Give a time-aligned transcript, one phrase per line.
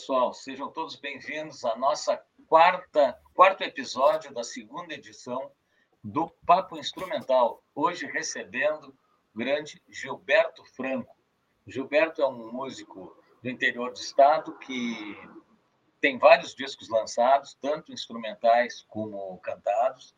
[0.00, 0.32] Pessoal.
[0.32, 5.52] Sejam todos bem-vindos à nossa quarta, quarto episódio da segunda edição
[6.02, 7.62] do Papo Instrumental.
[7.74, 8.96] Hoje recebendo
[9.34, 11.14] o grande Gilberto Franco.
[11.66, 15.18] Gilberto é um músico do interior do estado que
[16.00, 20.16] tem vários discos lançados, tanto instrumentais como cantados,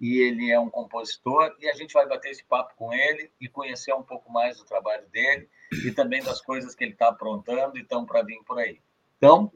[0.00, 3.48] e ele é um compositor e a gente vai bater esse papo com ele e
[3.48, 5.50] conhecer um pouco mais do trabalho dele
[5.84, 8.80] e também das coisas que ele está aprontando e estão para vir por aí.
[9.16, 9.52] Então,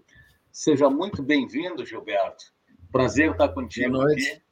[0.51, 2.45] seja muito bem-vindo, Gilberto.
[2.91, 4.29] Prazer estar contigo Boa noite.
[4.29, 4.43] Aqui.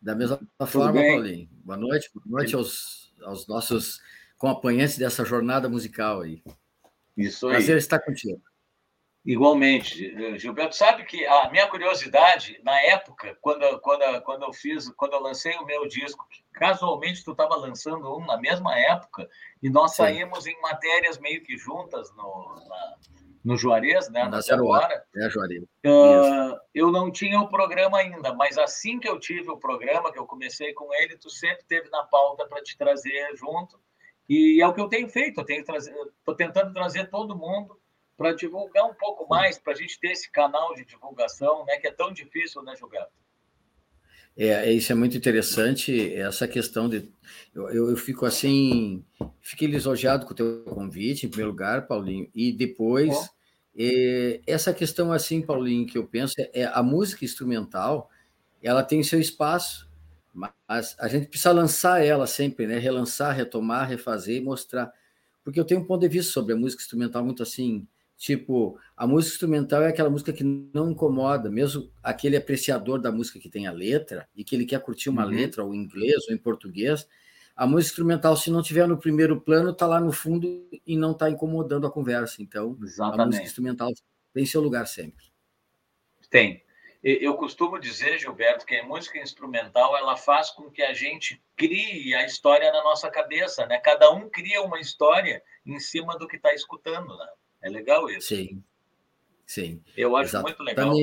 [0.00, 1.14] Da mesma Tudo forma, bem?
[1.14, 1.48] Paulinho.
[1.64, 2.10] Boa noite.
[2.14, 4.00] Boa noite aos, aos nossos
[4.36, 6.42] acompanhantes dessa jornada musical aí.
[7.16, 7.52] Isso aí.
[7.52, 8.42] Prazer estar contigo.
[9.24, 15.12] Igualmente, Gilberto, sabe que a minha curiosidade, na época, quando, quando, quando eu fiz, quando
[15.12, 19.30] eu lancei o meu disco, casualmente tu estava lançando um na mesma época,
[19.62, 19.98] e nós Sim.
[19.98, 22.96] saímos em matérias meio que juntas no, na,
[23.44, 24.24] no Juarez, né?
[24.24, 25.04] Na Zero Hora.
[25.16, 25.62] É, Juarez.
[25.84, 30.18] Uh, eu não tinha o programa ainda, mas assim que eu tive o programa, que
[30.18, 33.80] eu comecei com ele, tu sempre teve na pauta para te trazer junto.
[34.28, 37.78] E é o que eu tenho feito, eu tenho estou tentando trazer todo mundo
[38.16, 41.88] para divulgar um pouco mais, para a gente ter esse canal de divulgação, né, que
[41.88, 43.12] é tão difícil, né, Gilberto?
[44.36, 47.08] É, é, isso é muito interessante, essa questão de.
[47.54, 49.04] Eu, eu, eu, fico assim.
[49.40, 53.30] Fiquei lisonjeado com o teu convite, em primeiro lugar, Paulinho, e depois.
[53.74, 58.10] É, essa questão, assim, Paulinho, que eu penso é, é a música instrumental,
[58.62, 59.88] ela tem seu espaço,
[60.34, 62.78] mas a gente precisa lançar ela sempre, né?
[62.78, 64.92] Relançar, retomar, refazer e mostrar.
[65.44, 67.86] Porque eu tenho um ponto de vista sobre a música instrumental muito assim
[68.22, 73.40] Tipo, a música instrumental é aquela música que não incomoda, mesmo aquele apreciador da música
[73.40, 75.30] que tem a letra e que ele quer curtir uma uhum.
[75.30, 77.04] letra, ou em inglês ou em português.
[77.56, 80.46] A música instrumental, se não tiver no primeiro plano, está lá no fundo
[80.86, 82.40] e não está incomodando a conversa.
[82.40, 83.20] Então, Exatamente.
[83.20, 83.90] a música instrumental
[84.32, 85.24] tem seu lugar sempre.
[86.30, 86.62] Tem.
[87.02, 92.14] Eu costumo dizer, Gilberto, que a música instrumental ela faz com que a gente crie
[92.14, 93.80] a história na nossa cabeça, né?
[93.80, 97.26] Cada um cria uma história em cima do que está escutando, né?
[97.62, 98.28] É legal isso.
[98.28, 98.62] Sim,
[99.46, 99.82] sim.
[99.96, 100.58] Eu acho Exatamente.
[100.58, 100.94] muito legal.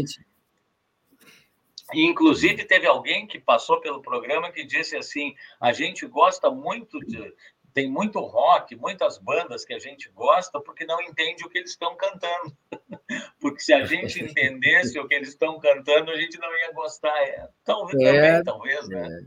[1.93, 6.99] E, inclusive, teve alguém que passou pelo programa que disse assim: a gente gosta muito
[6.99, 7.33] de.
[7.71, 11.71] Tem muito rock, muitas bandas que a gente gosta porque não entende o que eles
[11.71, 12.57] estão cantando.
[13.39, 17.15] porque se a gente entendesse o que eles estão cantando, a gente não ia gostar.
[17.23, 19.23] É, talvez, é, também, talvez, né?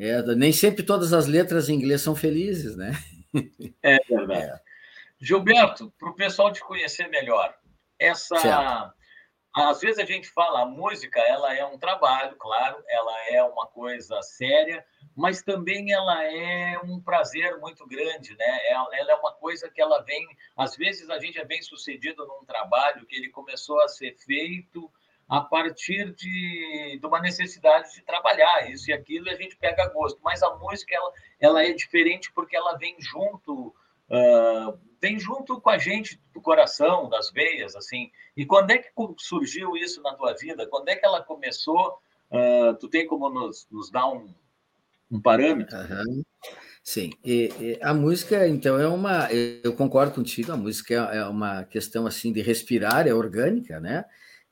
[0.00, 0.10] É.
[0.10, 0.22] é.
[0.36, 2.92] nem sempre todas as letras em inglês são felizes, né?
[3.82, 4.60] É verdade.
[5.20, 5.24] É.
[5.24, 7.54] Gilberto, para o pessoal te conhecer melhor,
[7.98, 8.36] essa.
[8.36, 8.94] Certo.
[9.52, 13.66] Às vezes a gente fala, a música ela é um trabalho, claro, ela é uma
[13.66, 14.84] coisa séria,
[15.16, 18.70] mas também ela é um prazer muito grande, né?
[18.70, 20.24] Ela, ela é uma coisa que ela vem.
[20.56, 24.88] Às vezes a gente é bem sucedido num trabalho que ele começou a ser feito
[25.28, 29.88] a partir de, de uma necessidade de trabalhar isso e aquilo e a gente pega
[29.88, 30.20] gosto.
[30.22, 33.74] Mas a música ela, ela é diferente porque ela vem junto
[34.08, 38.10] uh, vem junto com a gente do coração, das veias, assim.
[38.36, 40.66] E quando é que surgiu isso na tua vida?
[40.66, 41.98] Quando é que ela começou?
[42.30, 44.32] Uh, tu tem como nos, nos dar um,
[45.10, 45.76] um parâmetro?
[45.76, 46.22] Uhum.
[46.82, 49.28] Sim, e, e a música, então, é uma.
[49.32, 54.04] Eu concordo contigo, a música é, é uma questão assim de respirar, é orgânica, né?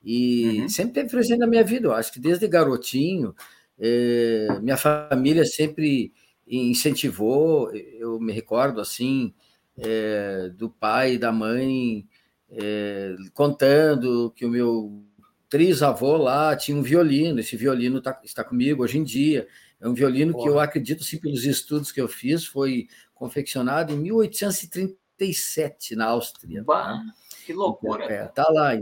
[0.03, 0.69] E uhum.
[0.69, 1.87] sempre teve presente na minha vida.
[1.87, 3.35] Eu acho que desde garotinho,
[3.77, 6.13] eh, minha família sempre
[6.47, 7.71] incentivou.
[7.73, 9.33] Eu me recordo assim
[9.79, 12.07] é, do pai e da mãe
[12.51, 15.03] é, contando que o meu
[15.49, 19.47] trisavô lá tinha um violino, esse violino tá, está comigo hoje em dia.
[19.81, 20.43] É um violino Porra.
[20.43, 26.63] que eu acredito, sim, pelos estudos que eu fiz, foi confeccionado em 1837 na Áustria.
[26.63, 27.03] Bah, tá?
[27.45, 28.05] Que loucura!
[28.05, 28.73] É, tá lá.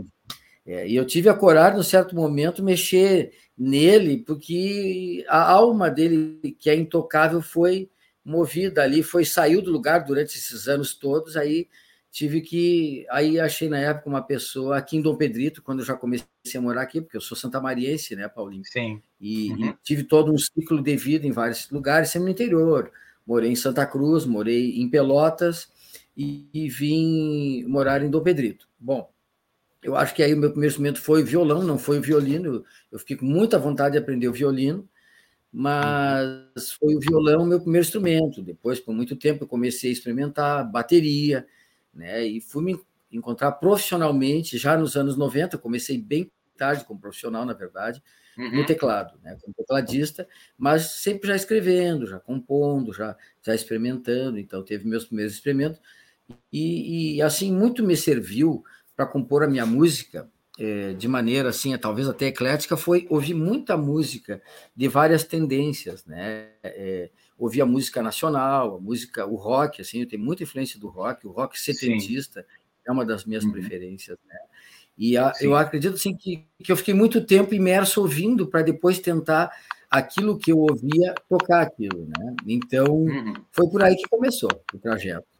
[0.66, 6.54] É, e eu tive a coragem, num certo momento, mexer nele, porque a alma dele,
[6.58, 7.88] que é intocável, foi
[8.28, 11.66] movida ali, foi saiu do lugar durante esses anos todos, aí
[12.10, 15.94] tive que aí achei na época uma pessoa aqui em Dom Pedrito, quando eu já
[15.94, 16.26] comecei
[16.56, 18.64] a morar aqui, porque eu sou santamariense, né, Paulinho?
[18.64, 19.02] Sim.
[19.20, 19.66] E, uhum.
[19.66, 22.90] e tive todo um ciclo de vida em vários lugares, sempre no interior.
[23.26, 25.68] Morei em Santa Cruz, morei em Pelotas
[26.16, 28.68] e, e vim morar em Dom Pedrito.
[28.78, 29.10] Bom,
[29.82, 32.46] eu acho que aí o meu primeiro instrumento foi o violão, não foi o violino.
[32.46, 34.88] Eu, eu fiquei com muita vontade de aprender o violino
[35.52, 38.42] mas foi o violão meu primeiro instrumento.
[38.42, 41.46] Depois, por muito tempo, eu comecei a experimentar bateria,
[41.92, 42.24] né?
[42.24, 42.80] E fui me
[43.10, 45.56] encontrar profissionalmente já nos anos 90.
[45.58, 48.02] Comecei bem tarde como profissional, na verdade,
[48.36, 48.56] uhum.
[48.56, 49.38] no teclado, né?
[49.40, 54.38] Como tecladista, mas sempre já escrevendo, já compondo, já, já experimentando.
[54.38, 55.80] Então, teve meus primeiros experimentos.
[56.52, 58.62] E, e assim, muito me serviu
[58.94, 63.76] para compor a minha música é, de maneira assim, talvez até eclética, foi ouvir muita
[63.76, 64.42] música
[64.74, 66.48] de várias tendências, né?
[66.64, 70.88] É, ouvir a música nacional, a música, o rock, assim, eu tenho muita influência do
[70.88, 72.44] rock, o rock setentista
[72.84, 73.52] é uma das minhas uhum.
[73.52, 74.36] preferências, né?
[74.96, 78.98] E a, eu acredito assim que, que eu fiquei muito tempo imerso ouvindo para depois
[78.98, 79.52] tentar
[79.88, 82.34] aquilo que eu ouvia tocar aquilo, né?
[82.44, 83.32] Então uhum.
[83.52, 85.37] foi por aí que começou o projeto.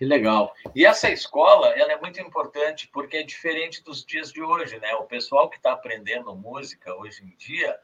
[0.00, 0.54] Que legal.
[0.74, 4.94] E essa escola, ela é muito importante porque é diferente dos dias de hoje, né?
[4.94, 7.78] O pessoal que está aprendendo música hoje em dia,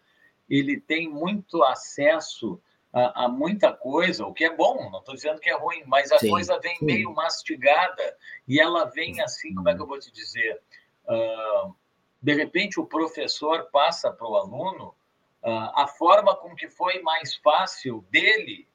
[0.49, 2.59] ele tem muito acesso
[2.91, 6.11] a, a, muita coisa, o que é bom, não estou dizendo que é ruim, mas
[6.11, 8.17] a sim, coisa vem meio mastigada
[8.49, 10.59] e ela vem assim, como é que eu vou te dizer?
[11.05, 11.77] Uh,
[12.23, 14.95] de repente o professor passa para o aluno
[15.43, 18.67] uh, a forma com que foi mais fácil dele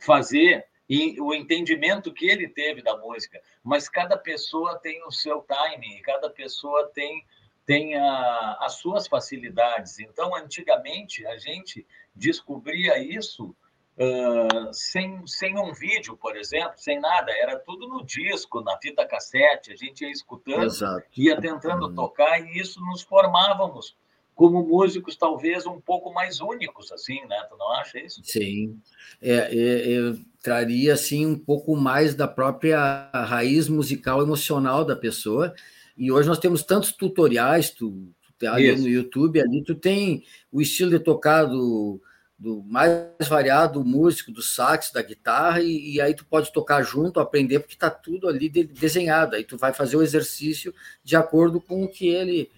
[0.00, 3.40] fazer e o entendimento que ele teve da música.
[3.62, 7.24] Mas cada pessoa tem o seu timing, cada pessoa tem,
[7.64, 9.98] tem a, as suas facilidades.
[9.98, 13.54] Então, antigamente, a gente descobria isso
[13.96, 17.32] uh, sem, sem um vídeo, por exemplo, sem nada.
[17.32, 19.72] Era tudo no disco, na fita cassete.
[19.72, 21.06] A gente ia escutando, Exato.
[21.16, 21.94] ia tentando uhum.
[21.94, 23.96] tocar e isso nos formávamos
[24.34, 27.36] como músicos talvez um pouco mais únicos, assim, né?
[27.48, 28.20] Tu não acha isso?
[28.24, 28.78] Sim.
[29.20, 35.54] É, é, eu traria, assim, um pouco mais da própria raiz musical emocional da pessoa.
[35.96, 38.08] E hoje nós temos tantos tutoriais, tu,
[38.38, 38.82] tu ali isso.
[38.82, 42.00] no YouTube, ali tu tem o estilo de tocar do,
[42.38, 47.20] do mais variado músico, do sax, da guitarra, e, e, aí tu pode tocar junto,
[47.20, 49.36] aprender, porque está tudo ali de, desenhado.
[49.36, 50.74] Aí tu vai fazer o exercício
[51.04, 52.50] de acordo com o que ele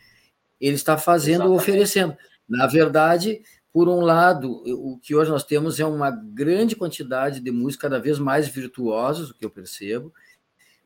[0.61, 2.17] ele está fazendo ou oferecendo.
[2.49, 3.43] Na verdade,
[3.73, 7.99] por um lado, o que hoje nós temos é uma grande quantidade de músicos cada
[7.99, 10.15] vez mais virtuosos, o que eu percebo,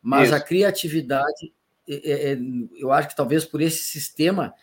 [0.02, 0.36] mas Isso.
[0.36, 1.52] a criatividade,
[1.86, 2.38] é, é, é,
[2.78, 4.54] eu acho que talvez por esse sistema,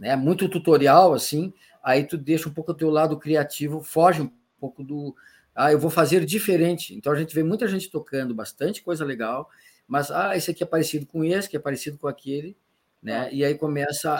[0.00, 1.52] né, muito tutorial assim,
[1.82, 5.14] aí tu deixa um pouco o teu lado criativo, foge um pouco do,
[5.54, 6.94] ah, eu vou fazer diferente.
[6.94, 9.48] Então a gente vê muita gente tocando bastante coisa legal,
[9.86, 12.56] mas ah, esse aqui é parecido com esse, que é parecido com aquele,
[13.02, 13.26] né?
[13.26, 13.28] Ah.
[13.32, 14.14] E aí começa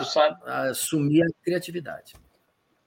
[0.47, 2.15] a, a sumir a criatividade.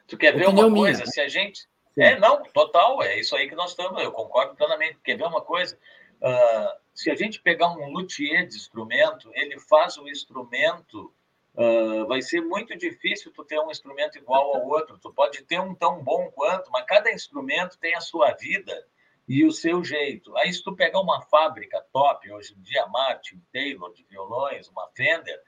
[0.08, 1.00] Tu quer ver uma coisa?
[1.00, 1.62] Minha, Se a gente.
[1.94, 2.02] Sim.
[2.02, 4.98] É, não, total, é isso aí que nós estamos, eu concordo plenamente.
[5.04, 5.78] Quer ver uma coisa?
[6.22, 11.14] Uh, se a gente pegar um luthier de instrumento, ele faz o instrumento,
[11.54, 14.98] uh, vai ser muito difícil tu ter um instrumento igual ao outro.
[14.98, 18.86] Tu pode ter um tão bom quanto, mas cada instrumento tem a sua vida
[19.28, 20.36] e o seu jeito.
[20.38, 24.88] Aí, se tu pegar uma fábrica top, hoje em dia, Martin, Taylor de violões, uma
[24.96, 25.40] Fender,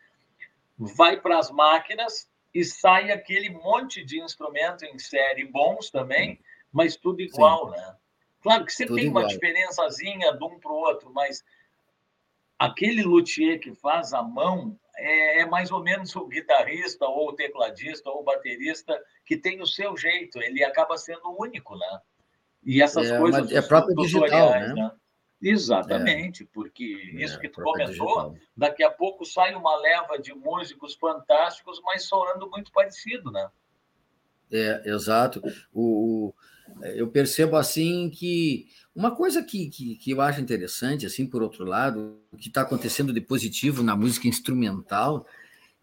[0.78, 6.40] vai para as máquinas e sai aquele monte de instrumento em série bons também,
[6.72, 7.78] mas tudo igual, Sim.
[7.78, 7.96] né?
[8.42, 9.24] Claro que você tudo tem igual.
[9.24, 11.44] uma diferençazinha de um para o outro, mas
[12.60, 17.34] aquele luthier que faz a mão é, é, mais ou menos o guitarrista ou o
[17.34, 22.00] tecladista ou o baterista que tem o seu jeito, ele acaba sendo único, né?
[22.64, 24.74] E essas é coisas é próprio digital, né?
[24.74, 24.92] né?
[25.48, 26.48] Exatamente, é.
[26.52, 31.80] porque é, isso que tu comentou, daqui a pouco sai uma leva de músicos fantásticos,
[31.86, 33.48] mas soando muito parecido, né?
[34.52, 35.42] É, exato.
[35.72, 36.36] O, o
[36.96, 41.64] eu percebo assim que uma coisa que, que, que, eu acho interessante, assim, por outro
[41.64, 45.28] lado, o que está acontecendo de positivo na música instrumental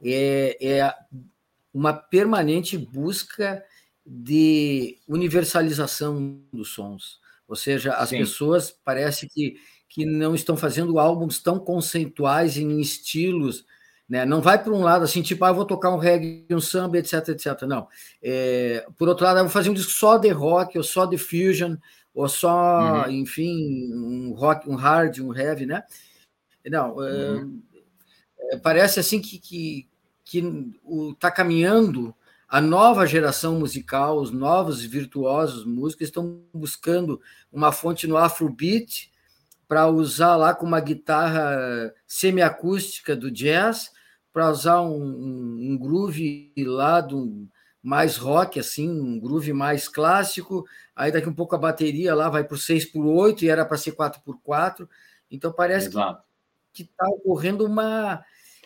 [0.02, 0.95] é, é
[1.73, 3.64] uma permanente busca
[4.04, 7.22] de universalização dos sons.
[7.52, 8.16] Ou seja, as Sim.
[8.16, 9.56] pessoas parece que,
[9.87, 13.66] que não estão fazendo álbuns tão conceituais em estilos,
[14.09, 14.25] né?
[14.25, 16.97] Não vai para um lado assim, tipo, ah, eu vou tocar um reggae, um samba,
[16.97, 17.64] etc, etc.
[17.68, 17.87] Não.
[18.23, 21.18] É, por outro lado, eu vou fazer um disco só de rock, ou só de
[21.18, 21.76] fusion,
[22.14, 23.11] ou só, uhum.
[23.11, 25.82] enfim, um rock, um hard, um heavy, né?
[26.64, 27.62] Não, é, uhum.
[28.50, 29.87] é, parece assim que, que,
[30.25, 30.42] que
[31.12, 32.14] está caminhando
[32.52, 37.18] a nova geração musical, os novos virtuosos músicos estão buscando
[37.50, 39.11] uma fonte no Afrobeat
[39.66, 43.90] para usar lá com uma guitarra semiacústica do jazz,
[44.35, 47.49] para usar um, um, groove lá do
[47.82, 50.66] mais rock, assim, um groove mais clássico.
[50.94, 53.64] Aí daqui um pouco a bateria lá vai para o 6 por 8 e era
[53.64, 54.87] para ser 4 por 4
[55.30, 56.23] Então parece Exato.
[56.71, 58.23] que está ocorrendo uma,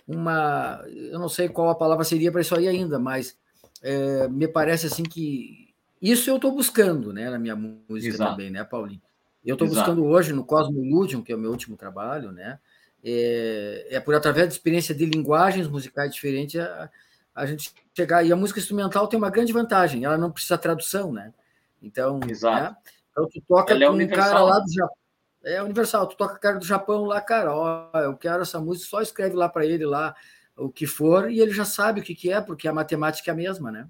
[0.09, 0.83] uma.
[0.89, 3.39] Eu não sei qual a palavra seria para isso aí ainda, mas
[3.83, 8.33] é, me parece assim que isso eu estou buscando né, na minha música Exato.
[8.33, 9.03] também, né, Paulinho?
[9.45, 12.59] Eu estou buscando hoje no Cosmo Ludium, que é o meu último trabalho, né?
[13.05, 16.91] É, é por através da experiência de linguagens musicais diferentes a,
[17.33, 18.25] a gente chegar.
[18.25, 21.33] E a música instrumental tem uma grande vantagem, ela não precisa tradução, né?
[21.81, 22.73] Então, Exato.
[22.73, 22.77] Né?
[23.13, 24.97] então tu toca Ela é com é um cara lá do Japão.
[25.45, 26.09] É universal.
[26.09, 29.37] Tu toca a cara do Japão lá, cara, ó, eu quero essa música, só escreve
[29.37, 30.13] lá para ele lá
[30.57, 33.33] o que for e ele já sabe o que, que é, porque a matemática é
[33.33, 33.89] a mesma, né?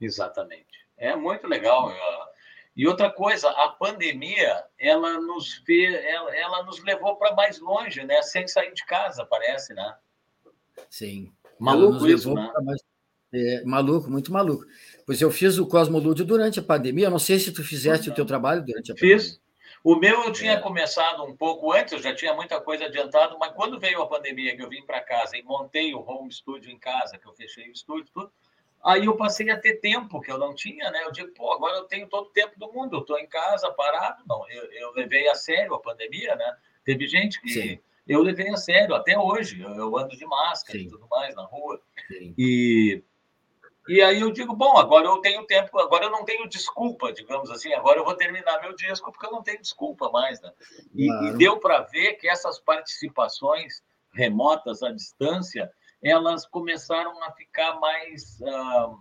[0.00, 0.86] Exatamente.
[0.96, 1.92] É muito legal.
[2.76, 8.04] E outra coisa, a pandemia, ela nos vê, ela, ela nos levou para mais longe,
[8.04, 8.22] né?
[8.22, 9.96] Sem sair de casa, parece, né?
[10.88, 11.32] Sim.
[11.58, 12.52] Maluco isso, né?
[12.62, 12.80] Mais...
[13.32, 14.64] É, maluco, muito maluco.
[15.04, 17.06] Pois eu fiz o Cosmolúdio durante a pandemia.
[17.06, 19.18] Eu não sei se tu fizeste o teu trabalho durante a pandemia.
[19.18, 19.40] Fiz.
[19.88, 20.60] O meu eu tinha é.
[20.60, 24.54] começado um pouco antes, eu já tinha muita coisa adiantado, mas quando veio a pandemia,
[24.54, 27.70] que eu vim para casa e montei o home studio em casa, que eu fechei
[27.70, 28.30] o estúdio, tudo,
[28.84, 31.04] aí eu passei a ter tempo que eu não tinha, né?
[31.04, 33.72] Eu digo, pô, agora eu tenho todo o tempo do mundo, eu estou em casa,
[33.72, 34.22] parado.
[34.28, 36.54] Não, eu, eu, levei a sério a pandemia, né?
[36.84, 37.80] Teve gente que Sim.
[38.06, 40.84] eu levei a sério, até hoje, eu, eu ando de máscara Sim.
[40.84, 41.80] e tudo mais na rua.
[42.08, 42.34] Sim.
[42.36, 43.02] E
[43.88, 47.50] e aí eu digo, bom, agora eu tenho tempo, agora eu não tenho desculpa, digamos
[47.50, 50.52] assim, agora eu vou terminar meu disco porque eu não tenho desculpa mais, né?
[50.94, 51.26] E, claro.
[51.26, 55.70] e deu para ver que essas participações remotas à distância,
[56.02, 58.98] elas começaram a ficar mais uh,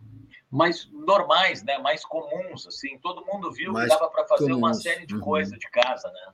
[0.49, 1.77] mais normais, né?
[1.77, 2.97] Mais comuns, assim.
[2.99, 4.57] Todo mundo viu mais que dava para fazer comuns.
[4.57, 5.21] uma série de uhum.
[5.21, 6.33] coisas de casa, né?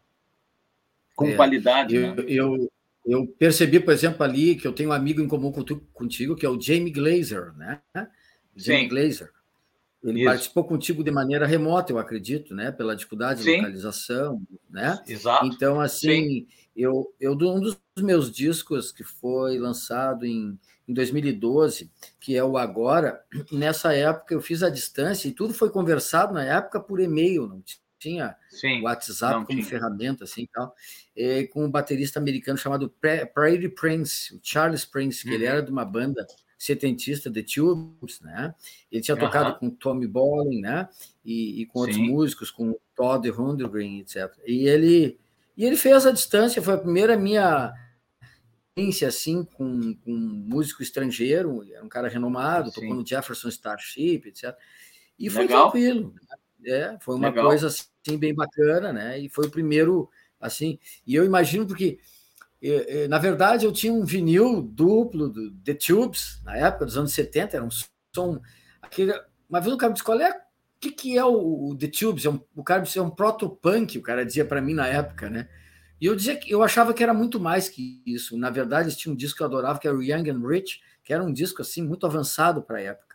[1.16, 1.96] Com é, qualidade.
[1.96, 2.24] Eu, né?
[2.28, 2.72] eu,
[3.06, 5.52] eu percebi, por exemplo, ali que eu tenho um amigo em comum
[5.94, 7.82] contigo, que é o Jamie Glazer, né?
[8.56, 9.32] Jim Glazer.
[10.04, 10.30] Ele Isso.
[10.30, 12.72] participou contigo de maneira remota, eu acredito, né?
[12.72, 13.58] Pela dificuldade de Sim.
[13.58, 15.02] localização, né?
[15.08, 15.46] Exato.
[15.46, 16.46] Então, assim,
[16.76, 22.58] eu, eu um dos meus discos que foi lançado em, em 2012, que é o
[22.58, 27.48] Agora, nessa época eu fiz a distância e tudo foi conversado na época por e-mail,
[27.48, 27.64] não
[27.98, 29.66] tinha Sim, WhatsApp como tinha.
[29.66, 30.76] ferramenta, assim, tal,
[31.16, 32.94] e, com um baterista americano chamado
[33.34, 35.36] Prairie Prince, o Charles Prince, que uhum.
[35.36, 36.28] ele era de uma banda
[36.64, 38.56] setentista The Tubes, né?
[38.90, 40.88] Ele tinha tocado com Tommy Bolin, né?
[41.26, 42.08] E, e com outros Sim.
[42.08, 44.32] músicos, com Todd Rundgren, etc.
[44.46, 45.20] E ele
[45.58, 47.74] e ele fez a distância, foi a primeira minha
[48.70, 52.82] experiência assim com, com um músico estrangeiro, era um cara renomado, Sim.
[52.82, 54.56] tocou no Jefferson Starship, etc.
[55.20, 55.70] E foi Legal.
[55.70, 56.14] tranquilo.
[56.60, 56.72] Né?
[56.72, 57.46] É, foi uma Legal.
[57.46, 59.20] coisa assim bem bacana, né?
[59.20, 62.00] E foi o primeiro assim, e eu imagino porque
[63.10, 67.58] na verdade, eu tinha um vinil duplo do The Tubes, na época dos anos 70,
[67.58, 67.70] era um
[68.16, 68.40] som.
[68.82, 69.14] Aquele,
[69.50, 70.34] uma vez o cara me disse: qual é, o
[70.80, 72.26] que, que é o, o The Tubes?
[72.26, 75.30] É um, o cara disse: é um proto-punk, o cara dizia para mim na época,
[75.30, 75.50] né?
[76.00, 78.38] E eu dizia que eu achava que era muito mais que isso.
[78.38, 80.82] Na verdade, eles tinham um disco que eu adorava, que era o Young and Rich,
[81.04, 83.13] que era um disco assim muito avançado para a época.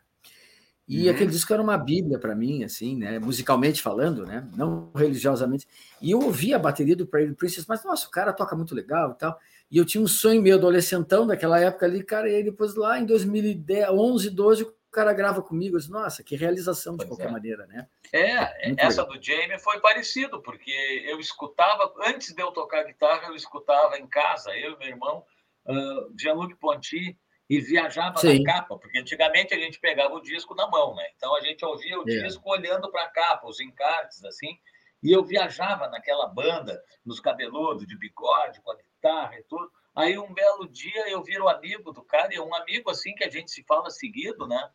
[0.89, 1.15] E uhum.
[1.15, 3.19] aquele disco era uma bíblia para mim, assim, né?
[3.19, 4.49] Musicalmente falando, né?
[4.57, 5.69] Não religiosamente.
[6.01, 9.11] E eu ouvia a bateria do Prairie Princess, mas nossa, o cara toca muito legal
[9.11, 9.39] e tal.
[9.71, 13.05] E eu tinha um sonho meio adolescentão daquela época ali, cara, e depois lá em
[13.05, 15.77] 2011, 12, o cara grava comigo.
[15.77, 17.33] Eu disse, nossa, que realização de pois qualquer é.
[17.33, 17.87] maneira, né?
[18.11, 19.19] É, muito essa legal.
[19.19, 24.07] do Jamie foi parecido, porque eu escutava, antes de eu tocar guitarra, eu escutava em
[24.07, 25.23] casa, eu e meu irmão,
[25.67, 27.15] uh, Jean-Luc Ponty,
[27.49, 28.43] e viajava Sim.
[28.43, 31.09] na capa, porque antigamente a gente pegava o disco na mão, né?
[31.17, 32.23] Então a gente ouvia o é.
[32.23, 34.59] disco olhando para a capa, os encartes, assim,
[35.03, 39.71] e eu viajava naquela banda, nos cabeludos, de bigode, com a guitarra e tudo.
[39.95, 43.25] Aí um belo dia eu viro amigo do cara, e é um amigo assim que
[43.25, 44.71] a gente se fala seguido, né?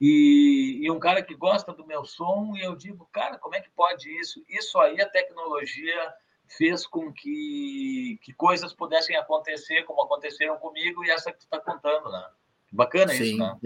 [0.00, 3.60] E, e, um cara que gosta do meu som, e eu digo, cara, como é
[3.60, 4.44] que pode isso?
[4.48, 6.14] Isso aí a tecnologia
[6.56, 11.58] fez com que, que coisas pudessem acontecer como aconteceram comigo e essa que tu está
[11.58, 12.24] contando, né?
[12.72, 13.58] Bacana Sim, isso, né?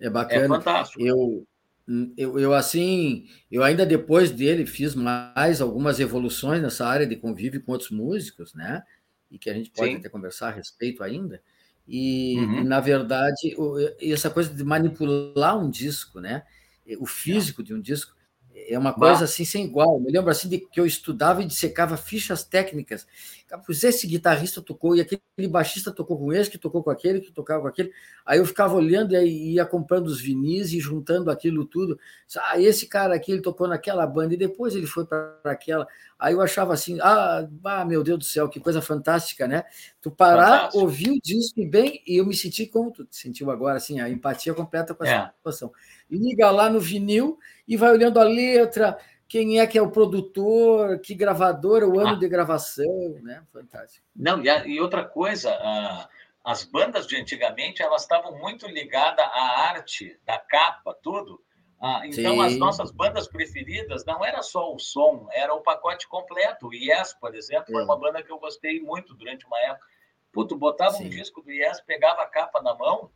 [0.00, 0.44] É, é bacana.
[0.44, 1.02] É fantástico.
[1.02, 1.46] Eu,
[2.16, 7.62] eu, eu, assim, eu ainda depois dele fiz mais algumas evoluções nessa área de convívio
[7.62, 8.84] com outros músicos, né?
[9.30, 9.96] E que a gente pode Sim.
[9.96, 11.42] até conversar a respeito ainda.
[11.86, 12.64] E, uhum.
[12.64, 13.56] na verdade,
[14.00, 16.44] essa coisa de manipular um disco, né?
[16.98, 17.64] O físico é.
[17.64, 18.14] de um disco,
[18.70, 19.94] é uma coisa assim sem igual.
[19.94, 23.06] Eu me lembro assim de que eu estudava e dissecava fichas técnicas.
[23.58, 27.32] Pois esse guitarrista tocou e aquele baixista tocou com esse, que tocou com aquele, que
[27.32, 27.92] tocava com aquele.
[28.24, 31.98] Aí eu ficava olhando e ia comprando os vinis e juntando aquilo tudo.
[32.36, 35.86] Ah, esse cara aqui ele tocou naquela banda e depois ele foi para aquela.
[36.18, 39.64] Aí eu achava assim, ah, ah, meu Deus do céu, que coisa fantástica, né?
[40.00, 40.78] Tu parar, Fantástico.
[40.78, 44.52] ouvir o disco bem e eu me senti como tu sentiu agora, assim, a empatia
[44.54, 45.30] completa com essa é.
[45.36, 45.72] situação.
[46.10, 48.98] Liga lá no vinil e vai olhando a letra,
[49.30, 52.18] quem é que é o produtor, que gravadora, o ano ah.
[52.18, 53.44] de gravação, né?
[53.52, 54.04] Fantástico.
[54.14, 56.08] Não, e, a, e outra coisa, a,
[56.44, 61.40] as bandas de antigamente, elas estavam muito ligadas à arte da capa, tudo.
[61.80, 62.44] Ah, então, Sim.
[62.44, 66.66] as nossas bandas preferidas não era só o som, era o pacote completo.
[66.66, 69.86] O Yes, por exemplo, foi uma banda que eu gostei muito durante uma época.
[70.32, 71.06] Puto, botava Sim.
[71.06, 73.12] um disco do Yes, pegava a capa na mão,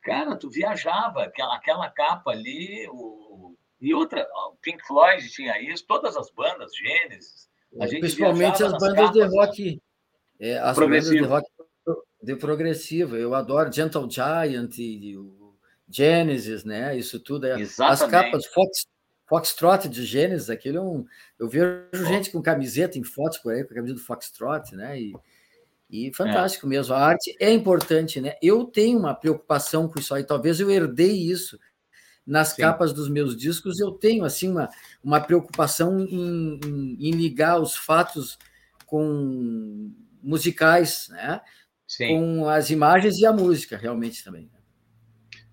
[0.00, 5.84] cara, tu viajava, aquela, aquela capa ali, o, e outra, o Pink Floyd tinha isso,
[5.86, 7.46] todas as bandas, Gênesis,
[7.78, 9.82] Principalmente as bandas de rock.
[10.40, 11.46] É, as bandas de rock
[12.22, 13.16] de progressiva.
[13.16, 15.54] Eu adoro Gentle Giant e o
[15.88, 16.96] Genesis, né?
[16.96, 17.46] Isso tudo.
[17.46, 18.02] É, Exatamente.
[18.02, 18.86] As capas Fox,
[19.28, 21.04] Foxtrot de Genesis, aquilo é um.
[21.38, 24.98] Eu vejo gente com camiseta em fotos por aí, com a camisa do Foxtrot, né?
[24.98, 25.14] E,
[25.90, 26.70] e fantástico é.
[26.70, 26.94] mesmo.
[26.94, 28.34] A arte é importante, né?
[28.42, 31.58] Eu tenho uma preocupação com isso aí, talvez eu herdei isso
[32.26, 32.62] nas Sim.
[32.62, 33.78] capas dos meus discos.
[33.78, 34.68] Eu tenho assim uma,
[35.02, 38.38] uma preocupação em, em, em ligar os fatos
[38.84, 39.92] com
[40.22, 41.40] musicais, né?
[41.86, 42.08] Sim.
[42.08, 44.50] Com as imagens e a música, realmente também.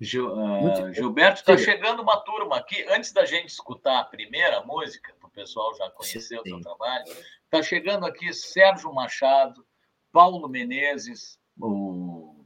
[0.01, 2.83] Gil, uh, Gilberto, está chegando uma turma aqui.
[2.89, 7.05] Antes da gente escutar a primeira música, para o pessoal já conhecer o seu trabalho,
[7.45, 9.65] está chegando aqui Sérgio Machado,
[10.11, 12.45] Paulo Menezes, o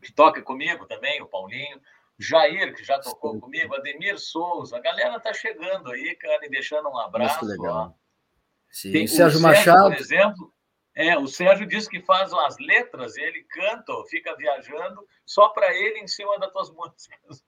[0.00, 1.80] que toca comigo também, o Paulinho,
[2.18, 3.40] Jair, que já tocou Sim.
[3.40, 4.76] comigo, Ademir Souza.
[4.76, 7.44] A galera está chegando aí, cara, e deixando um abraço.
[7.44, 7.98] Muito legal.
[8.70, 8.92] Sim.
[8.92, 9.90] Tem, Sérgio, Sérgio Machado.
[9.90, 10.52] Por exemplo,
[10.94, 16.00] é, o Sérgio disse que faz as letras, ele canta, fica viajando só para ele
[16.00, 17.44] em cima das tuas músicas.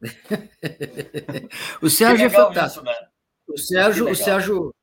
[1.82, 2.84] o Sérgio é fantástico.
[2.86, 3.08] Isso, né?
[3.46, 4.74] O Sérgio, o Sérgio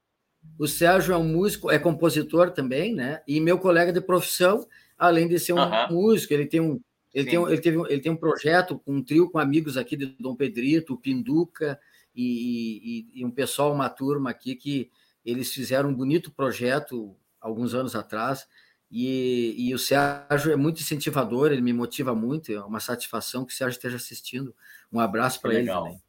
[0.59, 3.21] o Sérgio é um músico, é compositor também, né?
[3.27, 4.67] E meu colega de profissão,
[4.97, 6.79] além de ser um músico, ele tem um
[7.13, 10.07] ele tem, um, ele, teve, ele tem um projeto, um trio com amigos aqui de
[10.19, 11.79] Dom Pedrito, Pinduca
[12.15, 14.91] e, e, e, um pessoal, uma turma aqui que
[15.23, 18.47] eles fizeram um bonito projeto alguns anos atrás.
[18.89, 23.53] E, e o Sérgio é muito incentivador, ele me motiva muito, é uma satisfação que
[23.53, 24.55] o Sérgio esteja assistindo.
[24.91, 26.01] Um abraço para ele também.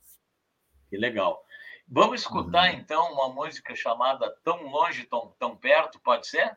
[0.90, 1.42] Que legal.
[1.86, 2.78] Vamos escutar, uhum.
[2.78, 6.56] então, uma música chamada Tão Longe, Tão, Tão Perto, pode ser?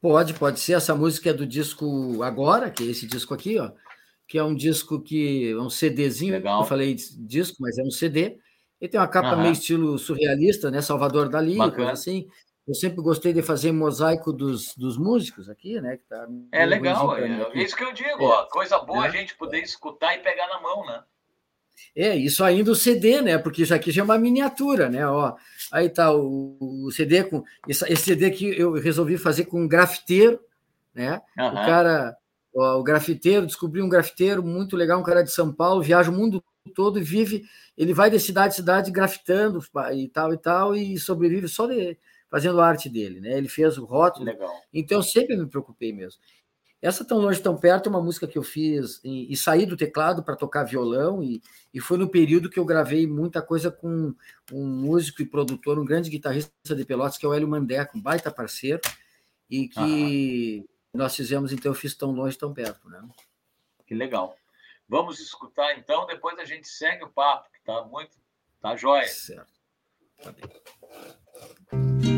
[0.00, 0.74] Pode, pode ser.
[0.74, 3.70] Essa música é do disco Agora, que é esse disco aqui, ó,
[4.26, 6.34] que é um disco que é um CDzinho.
[6.34, 6.60] Legal.
[6.60, 8.38] Eu falei disco, mas é um CD.
[8.80, 9.42] Ele tem uma capa uhum.
[9.42, 10.80] meio estilo surrealista, né?
[10.80, 12.28] Salvador Dali, coisa assim.
[12.66, 15.98] Eu sempre gostei de fazer mosaico dos, dos músicos aqui, né?
[16.06, 19.34] Tá é legal, é, isso que eu digo, é, ó, coisa boa é, a gente
[19.36, 21.02] poder escutar e pegar na mão, né?
[21.96, 23.38] É, isso ainda o CD, né?
[23.38, 25.06] Porque isso aqui já é uma miniatura, né?
[25.06, 25.34] Ó,
[25.72, 27.44] aí tá o, o CD com.
[27.66, 30.40] Esse, esse, CD que eu resolvi fazer com um grafiteiro,
[30.94, 31.20] né?
[31.38, 31.48] Uhum.
[31.48, 32.16] O cara,
[32.54, 36.14] ó, o grafiteiro, descobri um grafiteiro muito legal, um cara de São Paulo, viaja o
[36.14, 36.42] mundo
[36.74, 37.44] todo e vive.
[37.76, 39.60] Ele vai de cidade em cidade grafitando
[39.94, 41.96] e tal e tal, e sobrevive só de,
[42.30, 43.36] fazendo a arte dele, né?
[43.36, 44.26] Ele fez o rótulo.
[44.26, 44.50] Legal.
[44.72, 46.20] Então eu sempre me preocupei mesmo.
[46.80, 49.76] Essa Tão Longe, Tão Perto é uma música que eu fiz e, e saí do
[49.76, 51.42] teclado para tocar violão, e,
[51.74, 54.14] e foi no período que eu gravei muita coisa com
[54.52, 58.00] um músico e produtor, um grande guitarrista de Pelotas, que é o Hélio Mandeco, um
[58.00, 58.80] baita parceiro,
[59.50, 60.64] e que
[60.94, 62.88] nós fizemos, então, eu fiz Tão Longe, Tão Perto.
[62.88, 63.02] Né?
[63.86, 64.36] Que legal.
[64.88, 68.16] Vamos escutar, então, depois a gente segue o papo, que está muito.
[68.60, 69.06] Tá jóia.
[69.06, 69.52] Certo.
[70.22, 72.17] Tá bem.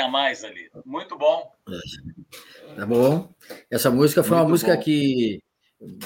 [0.00, 0.70] Tinha mais ali?
[0.84, 1.52] Muito bom.
[2.74, 3.32] Tá bom.
[3.70, 4.82] Essa música foi Muito uma música bom.
[4.82, 5.42] que.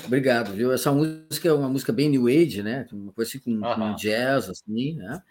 [0.06, 0.72] Obrigado, viu?
[0.72, 2.86] Essa música é uma música bem New Age, né?
[2.92, 3.74] Uma coisa assim com, uh -huh.
[3.74, 5.22] com jazz, assim, né?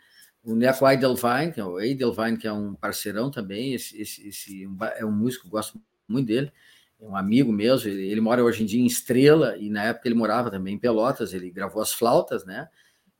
[0.44, 4.70] O Neco Edelwein, que é o Edelwein, que é um parceirão também, esse, esse, esse
[4.98, 6.52] é um músico, gosto muito dele,
[7.00, 10.06] é um amigo mesmo, ele, ele, mora hoje em dia em Estrela, e na época
[10.06, 12.68] ele morava também em Pelotas, ele gravou as flautas, né?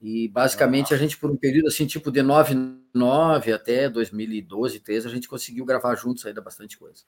[0.04, 5.10] E basicamente a gente, por um período assim, tipo de 99 até 2012, 13, a
[5.10, 7.06] gente conseguiu gravar juntos ainda bastante coisa.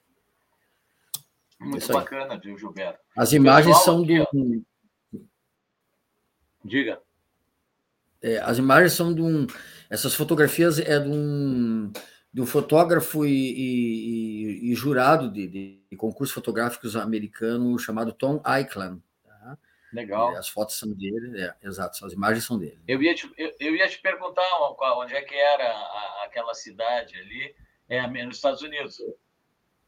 [1.59, 2.99] Muito bacana, viu, Gilberto?
[3.13, 4.65] As imagens são do.
[6.63, 7.01] Diga.
[8.21, 9.45] É, as imagens são de um.
[9.89, 11.91] Essas fotografias é de um,
[12.33, 19.01] de um fotógrafo e, e, e jurado de, de, concursos fotográficos americano chamado Tom Eichland.
[19.95, 20.35] Legal.
[20.35, 22.79] as fotos são dele, é, exato, as imagens são dele.
[22.87, 24.45] Eu ia te, eu, eu ia te perguntar
[24.97, 27.55] onde é que era a, aquela cidade ali,
[27.87, 28.97] é nos Estados Unidos.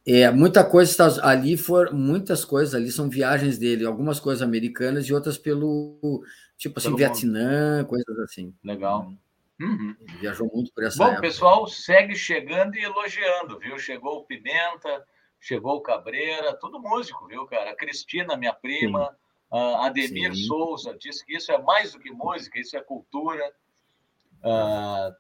[0.06, 5.14] É, muita coisa ali for muitas coisas ali são viagens dele, algumas coisas americanas e
[5.14, 6.24] outras pelo
[6.58, 7.88] tipo assim pelo Vietnã, mundo.
[7.88, 8.56] coisas assim.
[8.64, 9.12] Legal.
[9.60, 9.96] Uhum.
[10.00, 11.20] Ele viajou muito por essa Bom, época.
[11.20, 13.78] o pessoal segue chegando e elogiando, viu?
[13.78, 15.04] Chegou o Pimenta,
[15.42, 17.72] chegou o Cabreira, tudo músico, viu, cara?
[17.72, 19.14] A Cristina, minha prima,
[19.52, 20.44] a Ademir Sim.
[20.44, 23.54] Souza, disse que isso é mais do que música, isso é cultura.
[24.40, 25.16] Uh,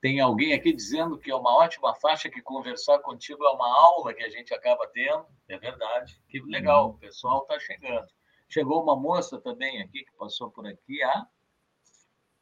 [0.00, 4.14] tem alguém aqui dizendo que é uma ótima faixa, que conversar contigo é uma aula
[4.14, 5.26] que a gente acaba tendo.
[5.48, 6.20] É verdade.
[6.28, 8.06] Que legal, o pessoal está chegando.
[8.48, 11.26] Chegou uma moça também aqui, que passou por aqui, a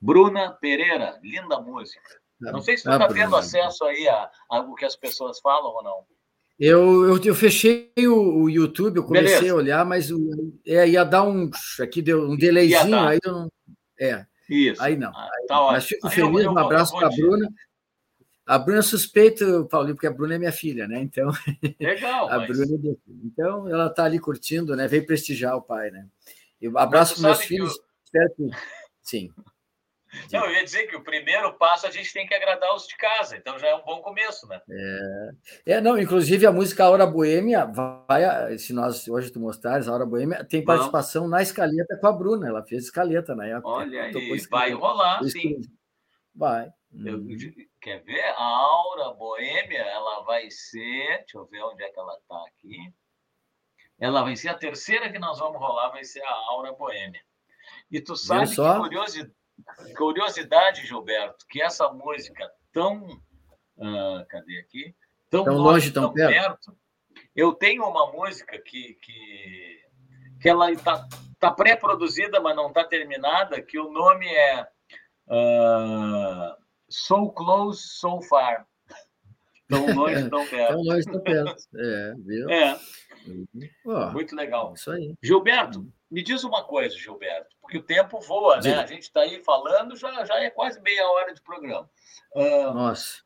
[0.00, 1.18] Bruna Pereira.
[1.22, 2.20] Linda música.
[2.40, 5.72] Não sei se você está tendo acesso aí a, a o que as pessoas falam
[5.72, 6.06] ou não.
[6.58, 9.52] Eu, eu, eu fechei o, o, YouTube, eu comecei Beleza.
[9.52, 10.08] a olhar, mas
[10.64, 11.50] é, ia dar um.
[11.80, 13.52] Aqui deu um delayzinho, aí eu não.
[13.98, 14.24] É.
[14.48, 14.82] Isso.
[14.82, 15.10] Aí não.
[15.10, 17.48] Ah, tá Mas fico aí feliz, eu, eu, um abraço para a Bruna.
[18.46, 21.00] A Bruna é suspeita, Paulinho, porque a Bruna é minha filha, né?
[21.00, 21.30] Então.
[21.80, 22.28] Legal.
[22.30, 22.48] a mas...
[22.48, 23.20] Bruna é minha filha.
[23.24, 24.86] Então, ela está ali curtindo, né?
[24.86, 26.06] Veio prestigiar o pai, né?
[26.60, 27.74] Eu abraço para meus filhos.
[27.74, 27.84] Eu...
[28.04, 28.50] Espero que.
[29.02, 29.30] Sim.
[30.32, 32.96] Não, eu ia dizer que o primeiro passo a gente tem que agradar os de
[32.96, 34.60] casa, então já é um bom começo, né?
[35.66, 39.92] É, é não, inclusive a música Hora Boêmia, vai, se nós hoje tu mostrares, a
[39.92, 43.68] Hora Boêmia tem participação na escaleta com a Bruna, ela fez escaleta na época.
[43.68, 45.60] Olha aí, vai rolar, sim.
[46.34, 46.68] Vai.
[46.92, 47.36] Eu, uhum.
[47.80, 48.24] quer ver?
[48.36, 52.92] A Aura Boêmia, ela vai ser, deixa eu ver onde é que ela está aqui.
[53.98, 57.20] Ela vai ser a terceira que nós vamos rolar, vai ser a Aura Boêmia.
[57.90, 59.32] E tu sabe que curiosidade
[59.96, 63.02] Curiosidade, Gilberto, que essa música tão.
[63.76, 64.94] Uh, cadê aqui?
[65.30, 66.30] Tão, tão longe, tão, tão perto.
[66.30, 66.76] perto.
[67.34, 69.80] Eu tenho uma música que, que,
[70.40, 71.06] que ela está
[71.38, 74.62] tá, pré-produzida, mas não está terminada, que o nome é
[75.28, 76.54] uh,
[76.88, 78.66] So Close, So Far.
[79.68, 80.72] Tão longe, tão perto.
[80.72, 81.56] tão longe, tão perto.
[81.76, 82.50] É, viu?
[82.50, 82.78] É.
[83.84, 84.74] Oh, Muito legal.
[84.74, 85.14] Isso aí.
[85.22, 88.74] Gilberto, me diz uma coisa, Gilberto, porque o tempo voa, né?
[88.74, 91.90] A gente está aí falando, já, já é quase meia hora de programa.
[92.34, 93.22] Uh, Nossa.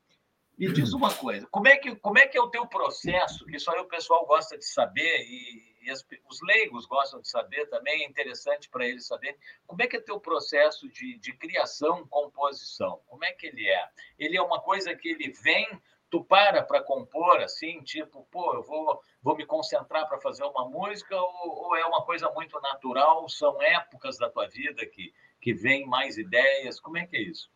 [0.58, 3.60] Me diz uma coisa, como é, que, como é que é o teu processo, que
[3.60, 7.66] só aí o pessoal gosta de saber e, e as, os leigos gostam de saber
[7.66, 11.32] também, é interessante para eles saberem, como é que é o teu processo de, de
[11.34, 13.00] criação, composição?
[13.06, 13.88] Como é que ele é?
[14.18, 15.80] Ele é uma coisa que ele vem
[16.10, 20.68] tu para para compor assim, tipo, pô, eu vou, vou me concentrar para fazer uma
[20.68, 23.28] música ou, ou, é uma coisa muito natural?
[23.28, 26.80] São épocas da tua vida que, que vem mais ideias?
[26.80, 27.50] Como é que é isso?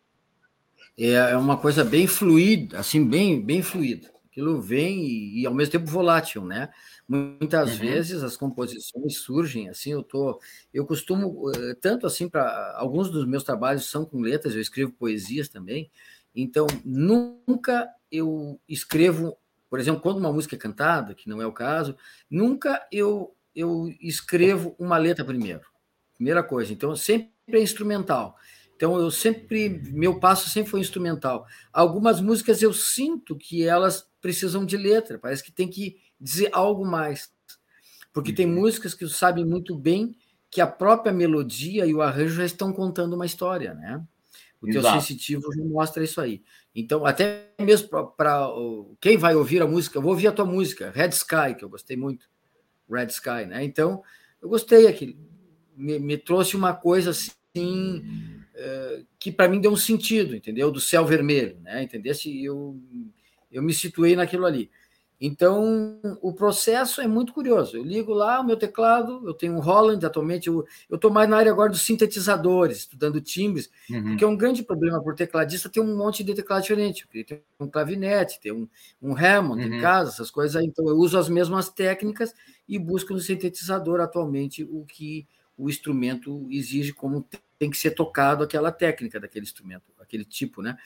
[0.99, 4.13] É, é uma coisa bem fluida, assim, bem, bem fluida.
[4.31, 6.71] Aquilo vem e, e ao mesmo tempo volátil, né?
[7.07, 7.79] Muitas uhum.
[7.79, 10.41] vezes as composições surgem assim, eu tô,
[10.73, 14.93] eu costumo eh, tanto assim para alguns dos meus trabalhos são com letras, eu escrevo
[14.93, 15.91] poesias também.
[16.35, 19.37] Então, nunca eu escrevo,
[19.71, 21.97] por exemplo, quando uma música é cantada, que não é o caso,
[22.31, 25.63] nunca eu, eu escrevo uma letra primeiro.
[26.15, 26.73] Primeira coisa.
[26.73, 28.37] Então, sempre é instrumental.
[28.77, 31.47] Então, eu sempre, meu passo sempre foi instrumental.
[31.73, 36.85] Algumas músicas eu sinto que elas precisam de letra, parece que tem que dizer algo
[36.85, 37.33] mais.
[38.13, 38.37] Porque uhum.
[38.37, 40.17] tem músicas que sabem muito bem
[40.51, 44.05] que a própria melodia e o arranjo já estão contando uma história, né?
[44.61, 46.43] O teu sensitivo já mostra isso aí.
[46.75, 48.49] Então, até mesmo para
[49.01, 51.97] quem vai ouvir a música, vou ouvir a tua música, Red Sky, que eu gostei
[51.97, 52.27] muito,
[52.91, 53.63] Red Sky, né?
[53.63, 54.03] Então,
[54.41, 55.17] eu gostei aqui,
[55.77, 57.99] me, me trouxe uma coisa assim
[58.55, 60.71] uh, que para mim deu um sentido, entendeu?
[60.71, 61.83] Do céu vermelho, né?
[61.83, 62.43] Entendesse?
[62.43, 62.81] Eu
[63.53, 64.71] eu me situei naquilo ali.
[65.25, 67.77] Então, o processo é muito curioso.
[67.77, 71.37] Eu ligo lá o meu teclado, eu tenho um Holland, atualmente eu estou mais na
[71.37, 74.03] área agora dos sintetizadores, estudando timbres, uhum.
[74.03, 77.07] porque é um grande problema por tecladista ter um monte de teclado diferente.
[77.25, 78.69] Tem um clavinete, tem um,
[79.01, 79.75] um Hammond uhum.
[79.75, 80.67] em casa, essas coisas aí.
[80.67, 82.35] Então, eu uso as mesmas técnicas
[82.69, 85.25] e busco no sintetizador atualmente o que
[85.57, 87.27] o instrumento exige como
[87.59, 90.77] tem que ser tocado aquela técnica daquele instrumento, aquele tipo, né?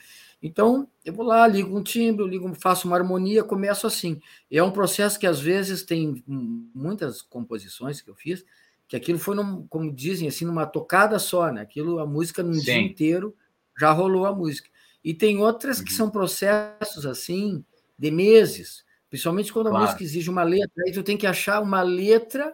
[0.41, 4.21] Então, eu vou lá, ligo um timbre, ligo, faço uma harmonia, começo assim.
[4.51, 8.45] E é um processo que às vezes tem muitas composições que eu fiz,
[8.87, 11.61] que aquilo foi, num, como dizem assim, numa tocada só, né?
[11.61, 12.61] Aquilo, a música num Sim.
[12.61, 13.35] dia inteiro
[13.77, 14.69] já rolou a música.
[15.03, 15.85] E tem outras uhum.
[15.85, 17.65] que são processos assim
[17.97, 19.83] de meses, principalmente quando claro.
[19.83, 22.53] a música exige uma letra, aí tu tem que achar uma letra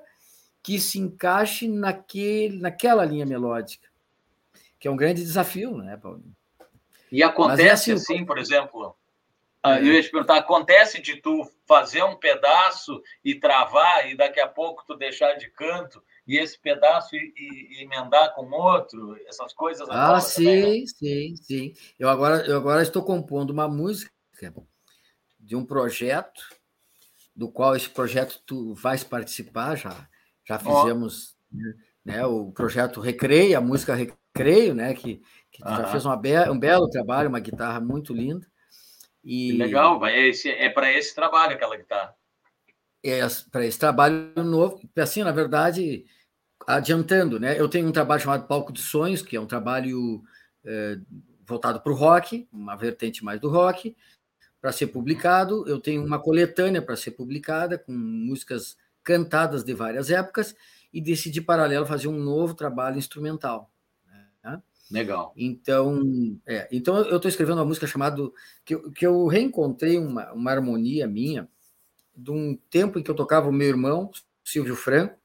[0.64, 3.90] que se encaixe naquele, naquela linha melódica,
[4.80, 6.34] que é um grande desafio, né, Paulinho?
[7.12, 8.96] E acontece é assim, assim, por exemplo,
[9.62, 14.40] ah, eu ia te perguntar, acontece de tu fazer um pedaço e travar e daqui
[14.40, 19.54] a pouco tu deixar de canto e esse pedaço e, e emendar com outro, essas
[19.54, 19.88] coisas.
[19.90, 20.88] Ah, sim, também, né?
[20.88, 21.74] sim, sim.
[22.00, 24.12] Eu agora, eu agora estou compondo uma música
[25.40, 26.42] de um projeto
[27.36, 30.10] do qual esse projeto tu vais participar já.
[30.46, 31.58] Já fizemos oh.
[32.06, 35.22] né, o projeto Recreio, a música Recreio, né, que
[35.54, 38.46] que já fez be um belo trabalho, uma guitarra muito linda.
[39.24, 39.52] E...
[39.52, 42.16] Que legal, esse, é para esse trabalho aquela guitarra.
[43.04, 43.20] É
[43.52, 46.06] para esse trabalho novo, assim, na verdade,
[46.66, 47.60] adiantando, né?
[47.60, 50.24] Eu tenho um trabalho chamado Palco de Sonhos, que é um trabalho
[50.66, 50.98] é,
[51.46, 53.96] voltado para o rock, uma vertente mais do rock,
[54.60, 55.68] para ser publicado.
[55.68, 60.56] Eu tenho uma coletânea para ser publicada, com músicas cantadas de várias épocas,
[60.92, 63.72] e decidi, paralelo, fazer um novo trabalho instrumental.
[64.92, 65.34] Legal.
[65.36, 68.22] Então, é, então eu estou escrevendo uma música chamada
[68.64, 71.50] que, eu, que eu reencontrei uma, uma harmonia minha
[72.16, 74.12] de um tempo em que eu tocava o meu irmão,
[74.44, 75.18] Silvio Franco,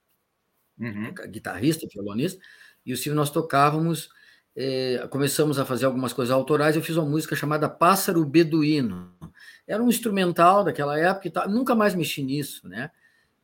[0.81, 1.13] uhum.
[1.29, 2.41] guitarrista, violonista,
[2.87, 4.09] e o Silvio nós tocávamos,
[4.57, 9.13] é, começamos a fazer algumas coisas autorais, eu fiz uma música chamada Pássaro Beduíno.
[9.67, 12.91] Era um instrumental daquela época e tal, nunca mais mexi nisso, né?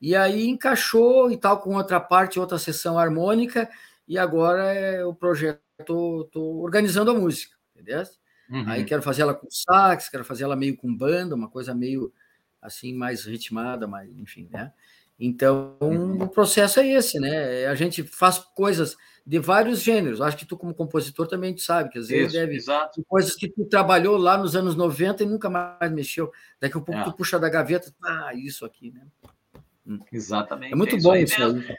[0.00, 3.68] E aí encaixou e tal com outra parte, outra sessão harmônica,
[4.06, 8.02] e agora é o projeto tô, tô organizando a música, entendeu?
[8.50, 8.64] Uhum.
[8.68, 12.12] Aí quero fazer ela com sax, quero fazer ela meio com banda, uma coisa meio
[12.60, 14.72] assim mais ritmada, mais, enfim, né?
[15.18, 16.22] Então, uhum.
[16.22, 17.66] o processo é esse, né?
[17.66, 20.20] A gente faz coisas de vários gêneros.
[20.20, 22.56] Acho que tu, como compositor, também sabe que às vezes Isso, deve.
[22.56, 23.04] Exato.
[23.06, 26.32] Coisas que tu trabalhou lá nos anos 90 e nunca mais mexeu.
[26.60, 27.04] Daqui a pouco é.
[27.04, 29.06] tu puxa da gaveta, ah, isso aqui, né?
[30.12, 30.72] Exatamente.
[30.72, 31.76] É muito é bom isso aí.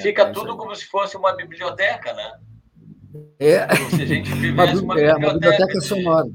[0.00, 2.32] Fica é, tudo como se fosse uma biblioteca, né?
[3.38, 6.28] É, se a gente tivesse uma, é, uma biblioteca sonora.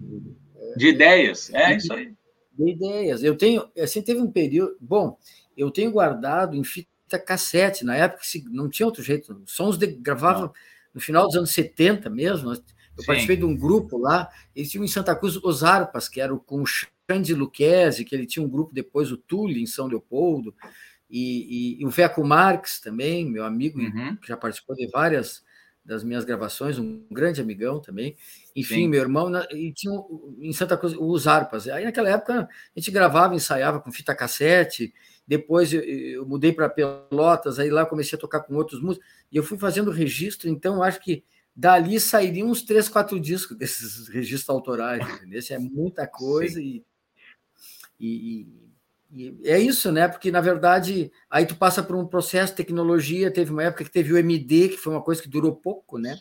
[0.75, 2.13] De ideias, é isso aí.
[2.53, 3.23] De ideias.
[3.23, 4.75] Eu tenho, assim, teve um período.
[4.79, 5.17] Bom,
[5.55, 9.41] eu tenho guardado em fita cassete, na época não tinha outro jeito.
[9.45, 10.53] Sons de, gravava não.
[10.93, 12.51] no final dos anos 70 mesmo.
[12.51, 13.05] Eu Sim.
[13.05, 16.61] participei de um grupo lá, eles tinham em Santa Cruz os Arpas, que era com
[16.61, 20.53] o Xande Luquezzi, que ele tinha um grupo depois, o Tule, em São Leopoldo,
[21.09, 24.15] e, e, e o Veco Marques também, meu amigo, uhum.
[24.17, 25.45] que já participou de várias
[25.87, 28.17] das minhas gravações, um grande amigão também.
[28.53, 28.87] Enfim, Sim.
[28.89, 29.93] meu irmão, e tinha
[30.37, 31.65] em Santa Cruz os harpas.
[31.69, 34.93] Aí naquela época a gente gravava, ensaiava com fita cassete.
[35.25, 39.07] Depois eu, eu mudei para Pelotas, aí lá comecei a tocar com outros músicos.
[39.31, 41.23] E eu fui fazendo registro, então acho que
[41.55, 45.07] dali sairiam uns três, quatro discos desses registros autorais.
[45.09, 45.41] Entendeu?
[45.51, 46.83] é muita coisa e,
[47.97, 48.67] e
[49.11, 50.07] e é isso, né?
[50.07, 53.31] Porque, na verdade, aí tu passa por um processo de tecnologia.
[53.31, 56.19] Teve uma época que teve o MD, que foi uma coisa que durou pouco, né?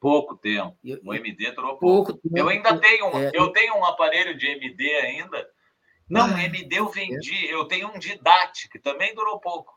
[0.00, 0.76] Pouco tempo.
[1.04, 2.12] O MD durou pouco.
[2.12, 2.36] pouco.
[2.36, 5.48] Eu ainda tenho, é, eu tenho um aparelho de MD ainda.
[6.08, 7.46] Não, ah, MD eu vendi.
[7.46, 7.54] É.
[7.54, 9.74] Eu tenho um de DAT, que também durou pouco.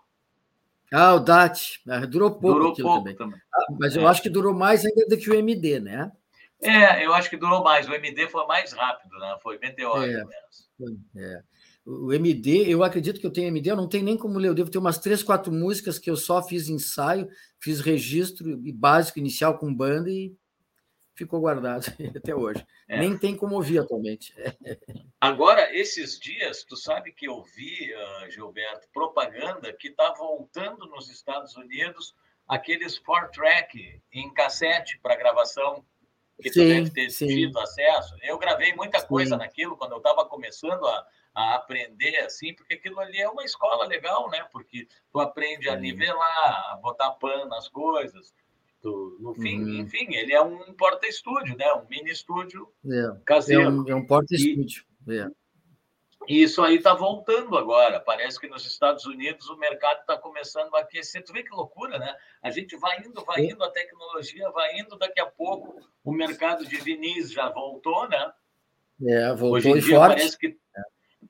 [0.92, 1.82] Ah, o DAT.
[1.88, 3.16] Ah, durou pouco durou pouco também.
[3.16, 3.40] também.
[3.54, 4.06] Ah, mas eu é.
[4.06, 6.12] acho que durou mais ainda do que o MD, né?
[6.62, 7.88] É, eu acho que durou mais.
[7.88, 9.38] O MD foi mais rápido, né?
[9.42, 11.06] Foi meteórico é, mesmo.
[11.16, 11.44] É
[11.90, 14.54] o MD, eu acredito que eu tenho MD, eu não tenho nem como ler, eu
[14.54, 17.28] devo ter umas três, quatro músicas que eu só fiz ensaio,
[17.60, 20.32] fiz registro básico inicial com banda e
[21.16, 22.64] ficou guardado até hoje.
[22.88, 23.00] É.
[23.00, 24.36] Nem tem como ouvir atualmente.
[25.20, 31.10] Agora, esses dias, tu sabe que eu vi, uh, Gilberto, propaganda que está voltando nos
[31.10, 32.14] Estados Unidos
[32.48, 35.84] aqueles four-track em cassete para gravação,
[36.40, 37.28] que sim, tu deve ter sim.
[37.28, 38.16] tido acesso.
[38.22, 39.40] Eu gravei muita coisa sim.
[39.40, 43.86] naquilo quando eu estava começando a a aprender assim, porque aquilo ali é uma escola
[43.86, 44.46] legal, né?
[44.52, 48.34] Porque tu aprende a nivelar, a botar pan nas coisas.
[48.82, 49.80] Tu, no fim, uhum.
[49.82, 51.72] enfim, ele é um porta-estúdio, né?
[51.74, 53.20] Um mini estúdio é.
[53.26, 53.64] caseiro.
[53.64, 54.86] É um, é um porta-estúdio.
[55.08, 55.28] E, é.
[56.28, 58.00] E isso aí está voltando agora.
[58.00, 61.24] Parece que nos Estados Unidos o mercado está começando a aquecer.
[61.24, 62.16] Tu vê que loucura, né?
[62.42, 66.66] A gente vai indo, vai indo, a tecnologia vai indo, daqui a pouco o mercado
[66.66, 68.32] de vinis já voltou, né?
[69.08, 70.16] É, voltou Hoje em dia forte.
[70.16, 70.58] parece que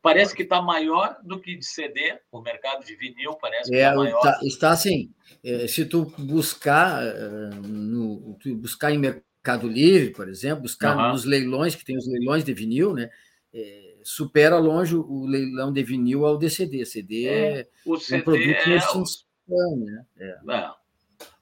[0.02, 3.92] parece que está maior do que de CD, o mercado de vinil parece que está
[3.92, 4.22] é, maior.
[4.22, 5.12] Tá, está assim,
[5.44, 11.12] é, se tu buscar, é, no, tu buscar em Mercado Livre, por exemplo, buscar uhum.
[11.12, 13.10] nos leilões, que tem os leilões de vinil, né?
[13.54, 16.86] É, supera longe o leilão de vinil ao DCD.
[16.86, 20.06] CD é, o CD um produto é, extinção, né?
[20.18, 20.40] É.
[20.50, 20.72] é.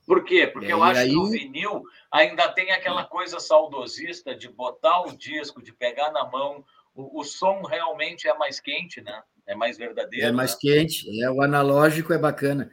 [0.06, 0.48] Por quê?
[0.48, 1.10] Porque é, eu acho aí...
[1.10, 6.26] que o vinil ainda tem aquela coisa saudosista de botar o disco, de pegar na
[6.26, 6.64] mão.
[6.98, 9.22] O, o som realmente é mais quente, né?
[9.46, 10.26] É mais verdadeiro.
[10.26, 10.58] É mais né?
[10.60, 12.72] quente, é o analógico é bacana.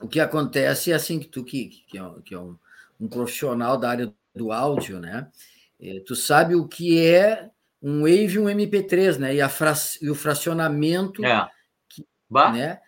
[0.00, 2.58] O que acontece é assim que tu que, que, é, que é um,
[3.00, 5.30] um profissional da área do áudio, né?
[5.80, 7.50] É, tu sabe o que é
[7.82, 9.34] um Wave e um MP3, né?
[9.34, 9.72] E, a fra...
[10.02, 11.48] e o fracionamento, é.
[11.88, 12.78] que, né?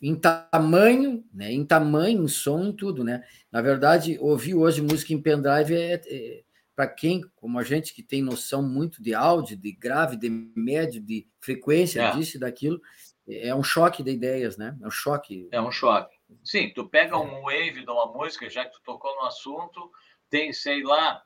[0.00, 1.52] Em tamanho, né?
[1.52, 3.22] Em tamanho, em som, em tudo, né?
[3.52, 6.43] Na verdade, ouvir hoje música em pendrive é, é
[6.74, 11.00] para quem, como a gente que tem noção muito de áudio, de grave, de médio,
[11.00, 12.10] de frequência, é.
[12.12, 12.80] disso e daquilo,
[13.28, 14.76] é um choque de ideias, né?
[14.82, 15.48] É um choque.
[15.50, 16.14] É um choque.
[16.42, 19.90] Sim, tu pega um wave de uma música, já que tu tocou no assunto,
[20.28, 21.22] tem, sei lá,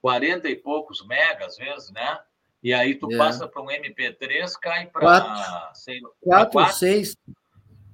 [0.00, 2.18] 40 e poucos megas, às vezes, né?
[2.62, 3.16] E aí tu é.
[3.16, 5.72] passa para um MP3, cai para.
[6.20, 7.16] 4, 6.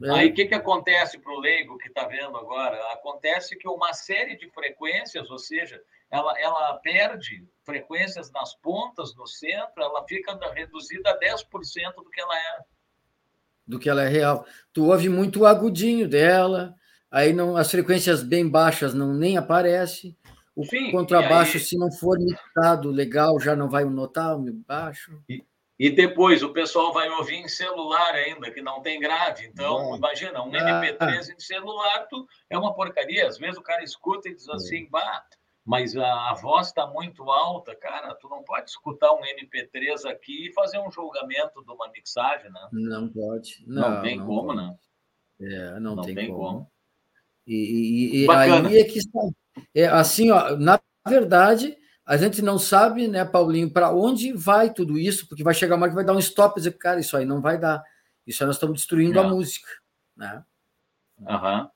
[0.02, 0.10] É.
[0.10, 2.76] Aí o que, que acontece para o leigo que está vendo agora?
[2.92, 9.26] Acontece que uma série de frequências, ou seja, ela, ela perde frequências nas pontas, no
[9.26, 11.44] centro, ela fica reduzida a 10%
[11.96, 12.58] do que ela é.
[13.66, 14.46] Do que ela é real.
[14.72, 16.74] Tu ouve muito o agudinho dela,
[17.10, 20.16] aí não as frequências bem baixas não nem aparecem.
[20.56, 21.62] O Sim, contrabaixo, aí...
[21.62, 25.22] se não for mixado legal, já não vai notar o baixo.
[25.28, 25.44] E,
[25.78, 29.46] e, depois o pessoal vai ouvir em celular ainda, que não tem grave.
[29.46, 33.28] Então, imagina, um ah, MP3 em celular tu, é uma porcaria.
[33.28, 34.88] Às vezes o cara escuta e diz assim, é.
[34.88, 35.22] bah,
[35.68, 37.76] mas a, a voz está muito alta.
[37.76, 42.50] Cara, tu não pode escutar um MP3 aqui e fazer um julgamento de uma mixagem,
[42.50, 42.68] né?
[42.72, 43.62] Não pode.
[43.66, 44.56] Não, não tem não como, pode.
[44.56, 44.76] né?
[45.42, 46.38] É, não, não tem, tem como.
[46.38, 46.70] como.
[47.46, 49.20] E, e, e aí é que está.
[49.74, 54.98] É, assim, ó, na verdade, a gente não sabe, né, Paulinho, para onde vai tudo
[54.98, 57.14] isso, porque vai chegar uma hora que vai dar um stop e dizer, cara, isso
[57.14, 57.84] aí não vai dar.
[58.26, 59.24] Isso aí nós estamos destruindo não.
[59.24, 59.68] a música.
[60.16, 60.42] Né?
[61.18, 61.68] Uhum.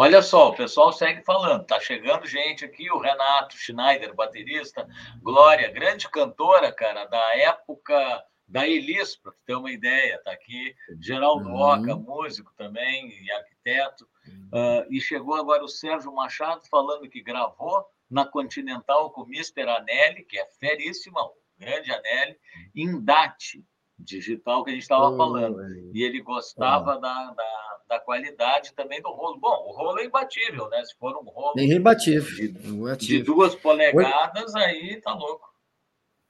[0.00, 4.88] Olha só, o pessoal segue falando, tá chegando gente aqui, o Renato Schneider, baterista,
[5.20, 11.48] Glória, grande cantora, cara, da época da Elis, para ter uma ideia, tá aqui, Geraldo
[11.48, 11.56] uhum.
[11.56, 14.08] Oca, músico também e arquiteto,
[14.48, 19.62] Uh, e chegou agora o Sérgio Machado falando que gravou na Continental com o Mr.
[19.62, 21.20] Anelli, que é feríssima,
[21.58, 22.38] grande Anelli,
[22.74, 23.62] em DAT,
[23.98, 25.60] digital que a gente estava oh, falando.
[25.92, 27.00] E ele gostava oh.
[27.00, 29.38] da, da, da, qualidade também do rolo.
[29.38, 30.84] Bom, o rolo é imbatível, né?
[30.84, 32.52] Se for um rolo é imbatível.
[32.96, 34.62] De, de duas polegadas, Oi?
[34.62, 35.48] aí tá louco.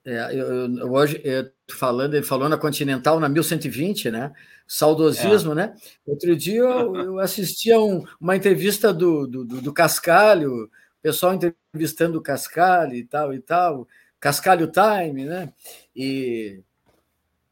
[0.04, 4.32] É, eu, eu, hoje, eu, falando, ele falou na Continental, na 1120, né?
[4.66, 5.54] Saudosismo, é.
[5.54, 5.74] né?
[6.06, 10.70] Outro dia eu, eu assisti a um, uma entrevista do, do, do, Cascalho, o
[11.02, 13.86] pessoal entrevistando o Cascalho e tal e tal,
[14.18, 15.52] Cascalho Time, né?
[15.94, 16.62] E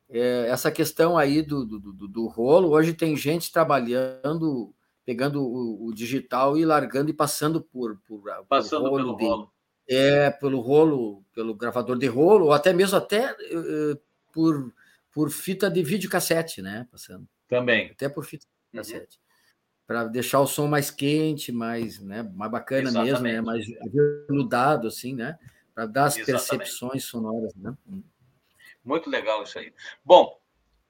[0.09, 5.87] é, essa questão aí do, do, do, do, rolo, hoje tem gente trabalhando, pegando o,
[5.87, 9.57] o, digital e largando e passando por, por, passando por rolo pelo rolo
[9.89, 14.01] é, pelo rolo, pelo gravador de rolo, ou até mesmo até uh,
[14.33, 14.73] por,
[15.13, 16.87] por fita de videocassete, né?
[16.91, 17.27] Passando.
[17.49, 17.91] Também.
[17.91, 18.85] Até por fita de uhum.
[18.85, 19.17] cassete.
[19.19, 19.27] Uhum.
[19.87, 23.13] Para deixar o som mais quente, mais, né, mais bacana Exatamente.
[23.13, 23.41] mesmo, né?
[23.41, 23.65] Mais
[24.29, 25.39] veludado, assim, né?
[25.73, 26.49] Para dar as Exatamente.
[26.49, 27.73] percepções sonoras, né?
[28.87, 29.75] Muito legal isso aí.
[30.05, 30.39] Bom,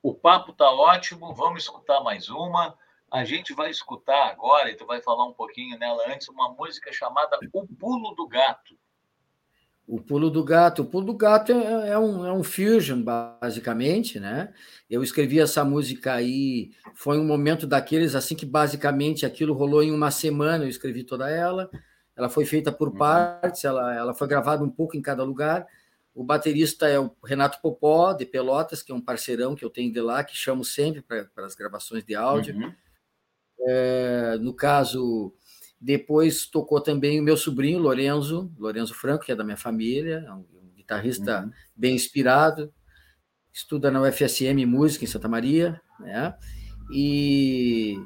[0.02, 2.76] o papo tá ótimo, vamos escutar mais uma.
[3.10, 6.92] A gente vai escutar agora, e tu vai falar um pouquinho nela antes, uma música
[6.92, 8.76] chamada O Pulo do Gato.
[9.88, 10.82] O Pulo do Gato.
[10.82, 14.52] O Pulo do Gato é, é, um, é um fusion, basicamente, né?
[14.90, 19.90] Eu escrevi essa música aí, foi um momento daqueles, assim, que basicamente aquilo rolou em
[19.92, 21.70] uma semana, eu escrevi toda ela.
[22.14, 22.98] Ela foi feita por uhum.
[22.98, 25.66] partes, ela, ela foi gravada um pouco em cada lugar.
[26.16, 29.92] O baterista é o Renato Popó, de Pelotas, que é um parceirão que eu tenho
[29.92, 32.56] de lá, que chamo sempre para as gravações de áudio.
[32.56, 32.72] Uhum.
[33.68, 35.34] É, no caso,
[35.78, 40.32] depois tocou também o meu sobrinho, Lorenzo, Lorenzo Franco, que é da minha família, é
[40.32, 41.50] um, guitarrista uhum.
[41.76, 42.72] bem inspirado,
[43.52, 46.34] estuda na UFSM Música em Santa Maria, né?
[46.90, 48.00] E,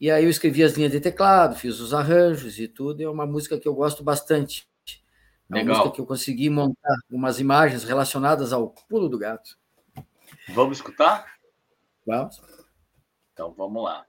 [0.00, 3.26] e aí eu escrevi as linhas de teclado, fiz os arranjos e tudo, é uma
[3.26, 4.66] música que eu gosto bastante.
[5.52, 5.76] É uma Legal.
[5.76, 9.58] música que eu consegui montar umas imagens relacionadas ao pulo do gato.
[10.54, 11.26] Vamos escutar?
[12.06, 12.42] Vamos.
[13.34, 14.06] Então vamos lá.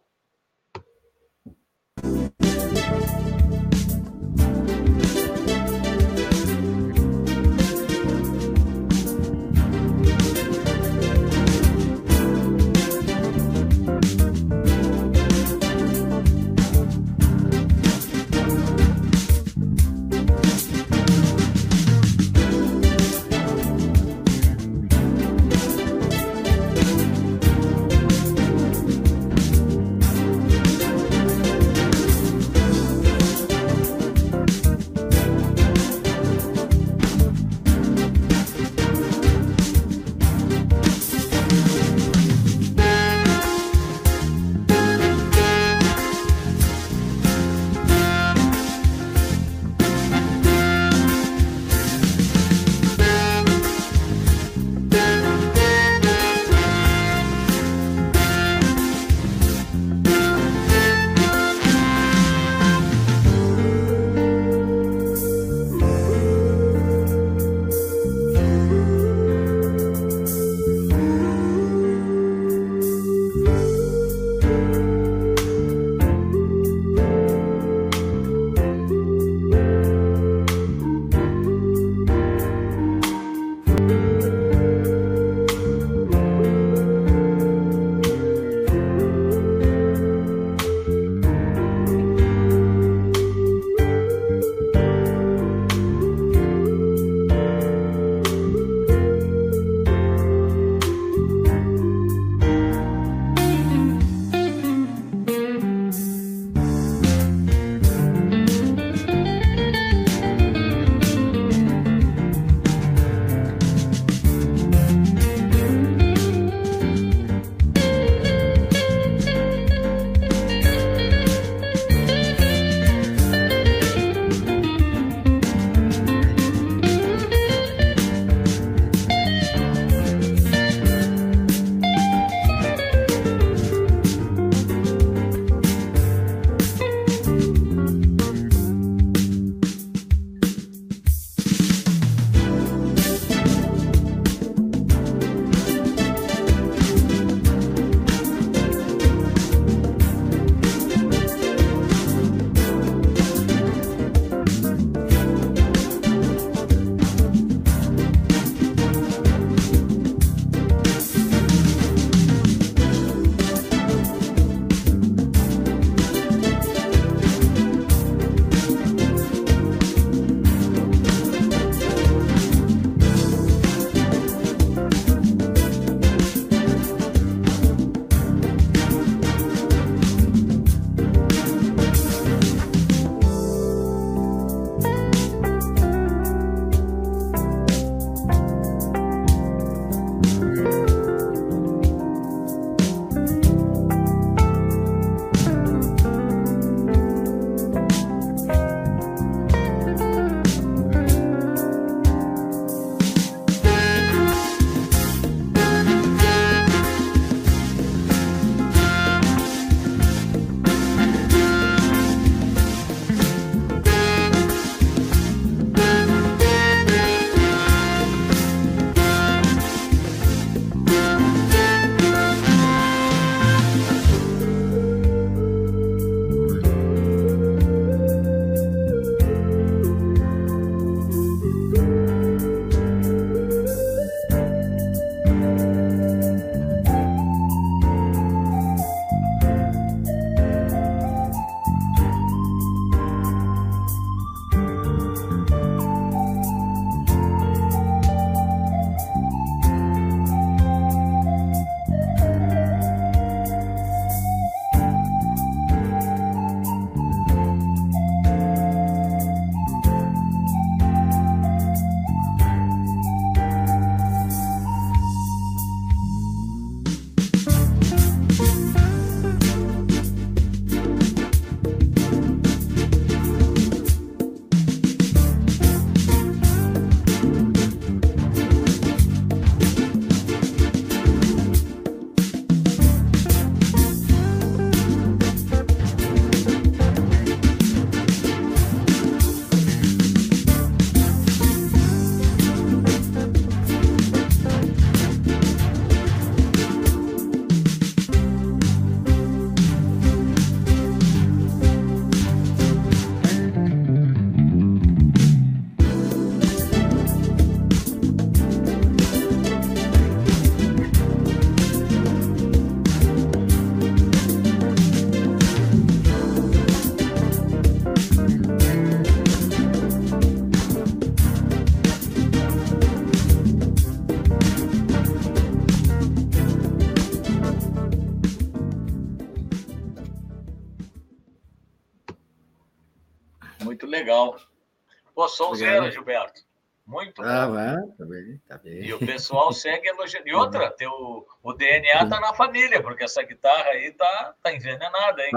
[335.37, 336.41] Pô, sonzeira, Gilberto.
[336.85, 337.57] Muito ah, bom.
[337.57, 338.83] Ah, tá bem, tá bem.
[338.83, 340.27] E o pessoal segue elogiando.
[340.27, 345.23] E outra, teu, o DNA tá na família, porque essa guitarra aí tá, tá envenenada,
[345.23, 345.31] hein?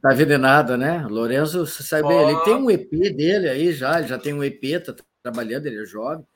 [0.00, 1.06] Tá, envenenada, né?
[1.08, 2.30] Lourenço, você sabe, oh.
[2.30, 5.82] ele tem um EP dele aí já, ele já tem um EP, tá trabalhando, ele
[5.82, 6.26] é jovem,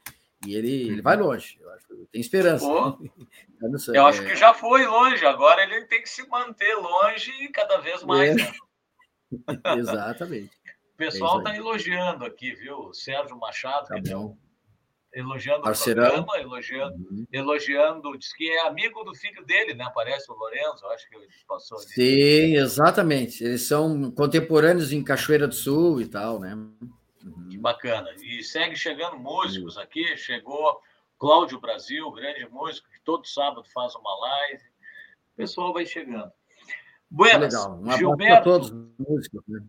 [0.47, 1.59] e ele, ele vai longe.
[1.61, 2.67] Eu acho, tem esperança.
[2.67, 2.99] Oh.
[3.73, 4.27] eu, sei, eu acho é...
[4.27, 8.31] que já foi longe, agora ele tem que se manter longe cada vez mais.
[8.31, 8.35] É.
[8.35, 8.53] Né?
[9.79, 10.51] Exatamente.
[10.97, 12.91] O pessoal está é elogiando aqui, viu?
[12.95, 14.11] Sérgio Machado, tá que
[15.13, 16.05] elogiando Parceirão.
[16.05, 17.27] o programa, elogiando, uhum.
[17.31, 19.91] elogiando, diz que é amigo do filho dele, né?
[19.95, 21.87] Parece o Lorenzo, acho que ele passou ali.
[21.89, 23.45] Sim, exatamente.
[23.45, 26.55] Eles são contemporâneos em Cachoeira do Sul e tal, né?
[26.55, 27.49] Uhum.
[27.51, 28.11] Que bacana.
[28.23, 30.81] E segue chegando músicos aqui, chegou
[31.19, 34.65] Cláudio Brasil, grande músico, que todo sábado faz uma live.
[35.35, 36.33] O pessoal vai chegando.
[37.11, 37.81] Buenas, Legal.
[37.83, 38.45] Um Gilberto.
[38.45, 39.61] todos os músicos, né?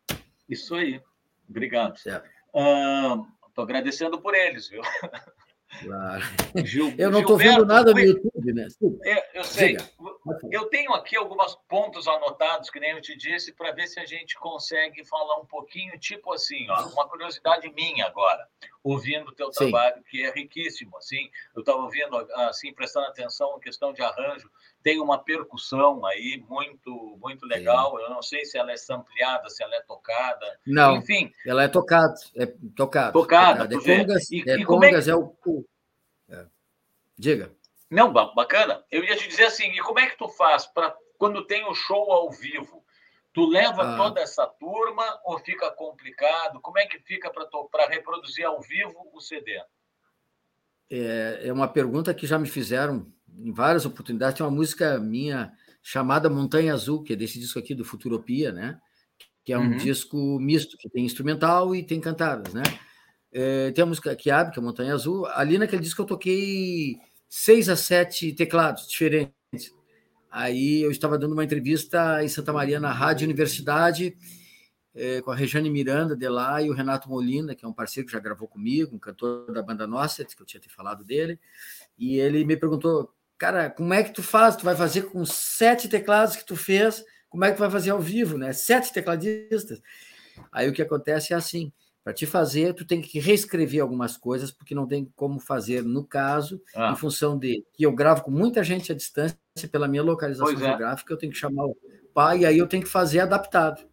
[0.50, 1.02] Isso aí.
[1.50, 1.96] Obrigado.
[1.96, 4.82] Estou uh, agradecendo por eles, viu?
[5.82, 6.24] Claro.
[6.66, 8.68] Gil, eu não estou vendo nada no YouTube, né?
[9.04, 9.76] É, eu sei.
[9.76, 9.90] Diga.
[10.52, 14.06] Eu tenho aqui alguns pontos anotados, que nem eu te disse, para ver se a
[14.06, 18.48] gente consegue falar um pouquinho, tipo assim, ó, uma curiosidade minha agora,
[18.84, 19.70] ouvindo o teu Sim.
[19.70, 22.16] trabalho, que é riquíssimo, assim, eu estava ouvindo,
[22.50, 24.50] assim, prestando atenção em questão de arranjo,
[24.82, 28.04] tem uma percussão aí muito, muito legal, Sim.
[28.04, 31.32] eu não sei se ela é sampleada, se ela é tocada, não, enfim.
[31.46, 33.12] ela é tocada, é tocada.
[33.12, 33.76] Tocada, tocada.
[33.76, 35.36] É congas, e, é, congas é, é o...
[36.30, 36.46] É.
[37.18, 37.52] Diga.
[37.90, 38.84] Não, bacana.
[38.92, 41.72] Eu ia te dizer assim, e como é que tu faz para quando tem o
[41.72, 42.84] um show ao vivo?
[43.34, 43.98] Tu leva ah.
[43.98, 46.60] toda essa turma ou fica complicado?
[46.60, 49.62] Como é que fica para reproduzir ao vivo o CD?
[50.90, 54.38] É, é uma pergunta que já me fizeram em várias oportunidades.
[54.38, 58.80] Tem uma música minha chamada Montanha Azul, que é desse disco aqui do Futuropia, né?
[59.46, 59.78] Que é um uhum.
[59.78, 62.64] disco misto, que tem instrumental e tem cantadas, né?
[63.32, 65.26] É, tem a música que abre, que é Montanha Azul.
[65.28, 66.98] Ali naquele disco eu toquei
[67.30, 69.36] seis a sete teclados diferentes.
[70.30, 74.16] Aí eu estava dando uma entrevista em Santa Maria, na Rádio Universidade,
[74.94, 78.08] é, com a Rejane Miranda de lá e o Renato Molina, que é um parceiro
[78.08, 81.40] que já gravou comigo, um cantor da banda Nossa, que eu tinha te falado dele.
[81.98, 84.56] E ele me perguntou, cara, como é que tu faz?
[84.56, 87.92] Tu vai fazer com sete teclados que tu fez, como é que tu vai fazer
[87.92, 88.54] ao vivo, né?
[88.54, 89.82] Sete tecladistas.
[90.52, 91.72] Aí o que acontece é assim,
[92.08, 96.06] para te fazer, tu tem que reescrever algumas coisas, porque não tem como fazer no
[96.06, 96.94] caso, ah.
[96.94, 99.38] em função de que eu gravo com muita gente à distância,
[99.70, 100.56] pela minha localização é.
[100.56, 101.76] geográfica, eu tenho que chamar o
[102.14, 103.86] pai, e aí eu tenho que fazer adaptado.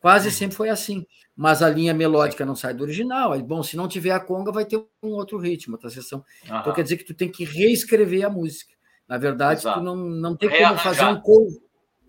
[0.00, 0.34] Quase uhum.
[0.34, 1.06] sempre foi assim.
[1.36, 3.34] Mas a linha melódica não sai do original.
[3.34, 6.24] Aí, bom, se não tiver a conga, vai ter um outro ritmo, outra sessão.
[6.48, 6.58] Uhum.
[6.58, 8.72] Então quer dizer que tu tem que reescrever a música.
[9.06, 9.78] Na verdade, Exato.
[9.78, 11.60] tu não, não tem como fazer um cover.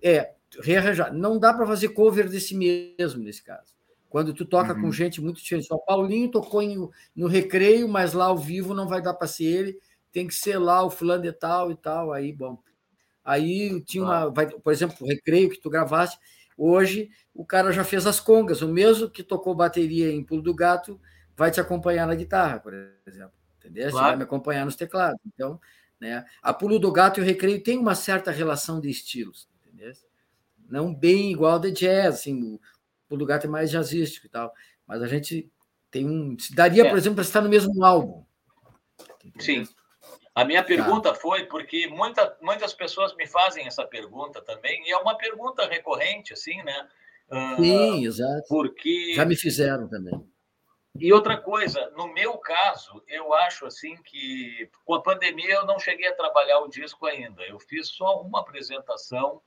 [0.02, 0.32] É,
[0.62, 1.14] rearranjar.
[1.14, 3.73] Não dá para fazer cover desse mesmo, nesse caso.
[4.14, 4.82] Quando tu toca uhum.
[4.82, 5.66] com gente muito diferente.
[5.66, 9.46] Só Paulinho tocou em, no recreio, mas lá ao vivo não vai dar para ser
[9.46, 9.80] ele,
[10.12, 12.14] tem que ser lá o fulano de tal e tal.
[12.14, 12.60] Aí, bom.
[13.26, 14.30] Aí tinha uma.
[14.30, 16.20] Vai, por exemplo, o recreio que tu gravaste,
[16.56, 18.62] hoje o cara já fez as congas.
[18.62, 21.02] O mesmo que tocou bateria em Pulo do Gato
[21.36, 22.72] vai te acompanhar na guitarra, por
[23.08, 23.34] exemplo.
[23.58, 23.90] Entendeu?
[23.90, 24.08] Claro.
[24.10, 25.20] Vai me acompanhar nos teclados.
[25.26, 25.60] Então,
[26.00, 29.50] né, a Pulo do Gato e o recreio tem uma certa relação de estilos.
[29.66, 29.92] Entendeu?
[30.70, 32.60] Não bem igual de jazz, assim, o
[33.16, 34.54] lugar tem mais jazzístico e tal.
[34.88, 35.52] Mas a gente
[35.90, 36.36] tem um.
[36.52, 36.90] Daria, é.
[36.90, 38.26] por exemplo, para estar no mesmo álbum.
[39.40, 39.68] Sim.
[40.36, 40.68] A minha tá.
[40.68, 41.16] pergunta tá.
[41.16, 46.34] foi porque muita, muitas pessoas me fazem essa pergunta também, e é uma pergunta recorrente,
[46.34, 46.88] assim, né?
[47.58, 48.48] Sim, uh, exato.
[48.48, 49.14] Porque.
[49.16, 50.14] Já me fizeram também.
[51.00, 55.80] E outra coisa, no meu caso, eu acho assim que com a pandemia eu não
[55.80, 57.42] cheguei a trabalhar o disco ainda.
[57.44, 59.42] Eu fiz só uma apresentação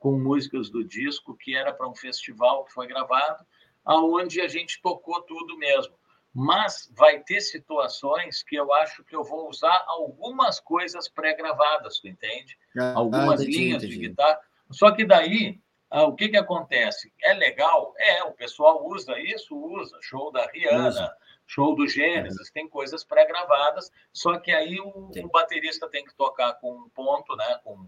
[0.00, 3.44] com músicas do disco, que era para um festival que foi gravado,
[3.84, 5.94] aonde a gente tocou tudo mesmo.
[6.34, 12.08] Mas vai ter situações que eu acho que eu vou usar algumas coisas pré-gravadas, tu
[12.08, 12.56] entende?
[12.78, 13.98] Ah, algumas entendi, linhas entendi.
[13.98, 14.40] de guitarra.
[14.70, 17.12] Só que daí, ah, o que, que acontece?
[17.22, 17.92] É legal?
[17.98, 19.98] É, o pessoal usa isso, usa.
[20.00, 21.16] Show da Rihanna, usa.
[21.46, 22.54] show do Gênesis, uhum.
[22.54, 27.34] tem coisas pré-gravadas, só que aí o, o, baterista tem que tocar com um ponto,
[27.34, 27.60] né?
[27.64, 27.86] Com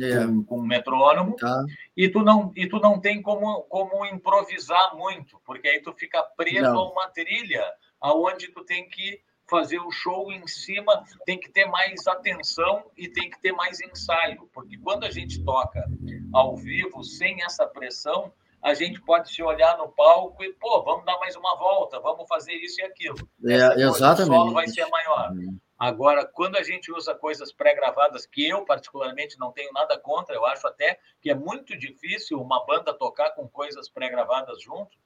[0.00, 0.26] é.
[0.26, 1.64] com, com metrônomo, tá.
[1.96, 6.22] e, tu não, e tu não tem como, como improvisar muito, porque aí tu fica
[6.36, 6.78] preso não.
[6.78, 7.64] a uma trilha
[8.00, 13.08] aonde tu tem que fazer o show em cima, tem que ter mais atenção e
[13.08, 15.84] tem que ter mais ensaio, porque quando a gente toca
[16.32, 18.32] ao vivo, sem essa pressão,
[18.62, 22.26] a gente pode se olhar no palco e, pô, vamos dar mais uma volta, vamos
[22.28, 23.16] fazer isso e aquilo.
[23.44, 24.32] É, exatamente.
[24.32, 25.30] O solo vai ser maior.
[25.30, 25.56] Uhum.
[25.78, 30.46] Agora, quando a gente usa coisas pré-gravadas, que eu particularmente não tenho nada contra, eu
[30.46, 34.96] acho até que é muito difícil uma banda tocar com coisas pré-gravadas junto,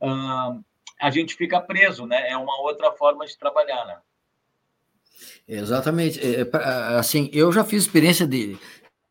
[0.00, 2.30] a gente fica preso, né?
[2.30, 3.98] É uma outra forma de trabalhar, né?
[5.46, 6.20] Exatamente.
[6.20, 6.46] É,
[6.98, 8.58] assim, eu já fiz experiência de,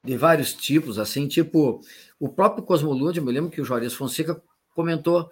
[0.04, 1.82] de vários tipos, assim, tipo,
[2.20, 4.42] o próprio Cosmolude, me lembro que o Juarez Fonseca
[4.74, 5.30] comentou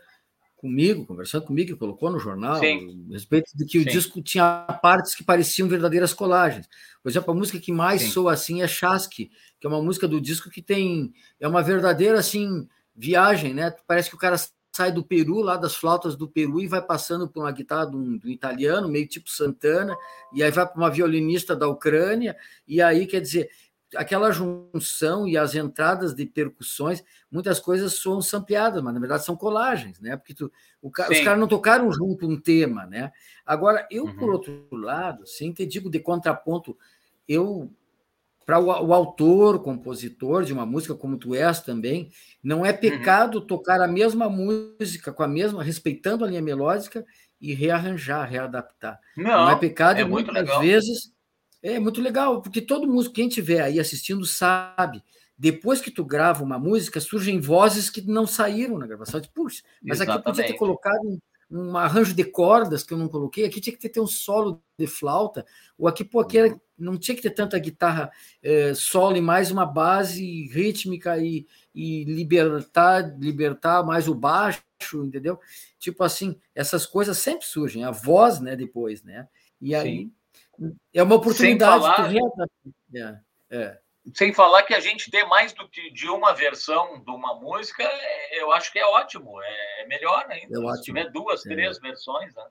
[0.64, 3.06] comigo, conversando comigo, colocou no jornal, Sim.
[3.10, 3.86] a respeito de que Sim.
[3.86, 6.70] o disco tinha partes que pareciam verdadeiras colagens.
[7.02, 8.12] Por exemplo, a música que mais Sim.
[8.12, 12.18] soa assim é Chasque, que é uma música do disco que tem é uma verdadeira
[12.18, 13.76] assim viagem, né?
[13.86, 14.38] Parece que o cara
[14.72, 18.18] sai do Peru, lá das flautas do Peru, e vai passando por uma guitarra do,
[18.18, 19.96] do italiano, meio tipo Santana,
[20.34, 23.50] e aí vai para uma violinista da Ucrânia, e aí quer dizer,
[23.96, 29.36] aquela junção e as entradas de percussões, muitas coisas são sampleadas, mas na verdade são
[29.36, 30.16] colagens, né?
[30.16, 33.12] Porque tu, o, os caras não tocaram junto um tema, né?
[33.46, 34.16] Agora, eu, uhum.
[34.16, 36.78] por outro lado, sim, te digo de contraponto,
[37.28, 37.72] eu
[38.46, 42.12] para o, o, autor, compositor de uma música como tu és também,
[42.44, 42.78] não é uhum.
[42.78, 43.48] pecado uhum.
[43.48, 47.06] tocar a mesma música com a mesma, respeitando a linha melódica
[47.40, 49.00] e rearranjar, readaptar.
[49.18, 50.62] Não, não é pecado é muitas legal.
[50.62, 51.14] vezes
[51.64, 55.02] é muito legal, porque todo músico, quem estiver aí assistindo, sabe.
[55.38, 59.22] Depois que tu grava uma música, surgem vozes que não saíram na gravação.
[59.34, 60.20] Puxa, mas Exatamente.
[60.20, 63.76] aqui eu podia ter colocado um, arranjo de cordas que eu não coloquei, aqui tinha
[63.76, 65.46] que ter, um solo de flauta,
[65.78, 66.60] ou aqui, pô, aqui era, uhum.
[66.78, 68.12] não tinha que ter tanta guitarra
[68.42, 74.62] é, solo e mais uma base rítmica e, e libertar, libertar mais o baixo,
[74.96, 75.40] entendeu?
[75.80, 79.30] Tipo assim, essas coisas sempre surgem, a voz, né, depois, né?
[79.62, 79.98] E aí.
[79.98, 80.23] Sim
[80.94, 81.84] é uma oportunidade.
[81.84, 82.14] Sem falar,
[82.96, 83.80] é, é.
[84.14, 87.84] Sem falar que a gente ter mais do que de uma versão de uma música,
[87.84, 90.60] é, eu acho que é ótimo, é melhor ainda.
[90.60, 91.50] É Se tiver duas, é.
[91.50, 92.34] três versões.
[92.36, 92.44] Né?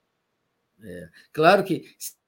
[0.84, 1.08] É.
[1.32, 1.84] Claro que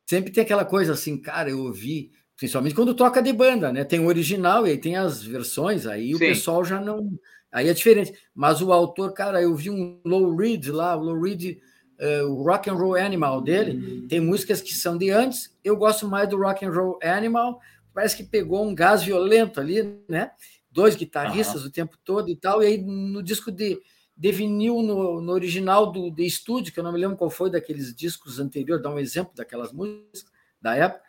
[0.07, 3.83] sempre tem aquela coisa assim, cara, eu ouvi, principalmente quando toca de banda, né?
[3.83, 6.15] Tem o original e aí tem as versões, aí Sim.
[6.15, 7.19] o pessoal já não.
[7.51, 8.13] Aí é diferente.
[8.35, 11.59] Mas o autor, cara, eu vi um Low Reed lá, o Low Reed
[12.01, 15.55] uh, o Rock and Roll Animal dele, tem músicas que são de antes.
[15.63, 17.61] Eu gosto mais do Rock and Roll Animal.
[17.93, 20.31] Parece que pegou um gás violento ali, né?
[20.71, 21.69] Dois guitarristas uhum.
[21.69, 22.63] o tempo todo e tal.
[22.63, 23.81] E aí no disco de,
[24.17, 27.51] de vinil, no, no original do de estúdio, que eu não me lembro qual foi
[27.51, 30.25] daqueles discos anteriores, dá um exemplo daquelas músicas
[30.61, 31.03] da época,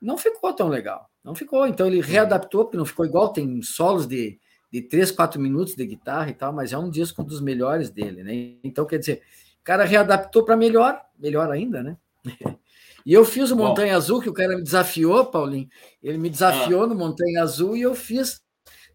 [0.00, 1.08] não ficou tão legal.
[1.22, 1.66] Não ficou.
[1.66, 4.38] Então ele readaptou, porque não ficou igual, tem solos de,
[4.70, 8.22] de 3, 4 minutos de guitarra e tal, mas é um disco dos melhores dele,
[8.24, 8.56] né?
[8.64, 9.22] Então, quer dizer,
[9.62, 11.96] o cara readaptou para melhor, melhor ainda, né?
[13.04, 13.96] E eu fiz o Montanha Bom.
[13.96, 15.68] Azul, que o cara me desafiou, Paulinho.
[16.00, 16.86] Ele me desafiou ah.
[16.86, 18.40] no Montanha Azul e eu fiz,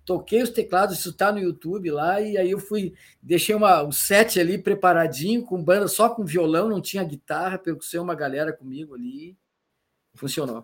[0.06, 3.92] toquei os teclados, isso está no YouTube lá, e aí eu fui, deixei uma, um
[3.92, 8.96] set ali preparadinho, com banda só com violão, não tinha guitarra, percussão, uma galera comigo
[8.96, 9.38] ali.
[10.16, 10.64] Funcionou.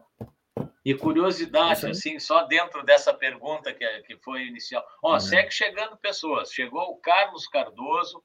[0.86, 4.86] E curiosidade, assim, só dentro dessa pergunta que, que foi inicial.
[5.02, 5.20] Ó, uhum.
[5.20, 6.52] segue chegando pessoas.
[6.52, 8.24] Chegou o Carlos Cardoso,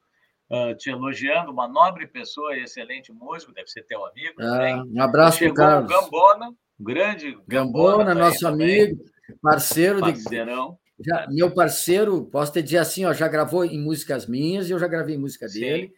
[0.50, 4.40] uh, te elogiando, uma nobre pessoa, excelente músico, deve ser teu amigo.
[4.40, 5.90] Ah, um abraço para Carlos.
[5.90, 9.02] O Gambona, grande Gambona, Gambona nosso amigo,
[9.42, 10.72] parceiro Parceirão.
[10.72, 10.88] de.
[11.00, 14.78] Já, meu parceiro, posso te dizer assim, ó, já gravou em músicas minhas e eu
[14.78, 15.60] já gravei em música Sim.
[15.60, 15.92] dele.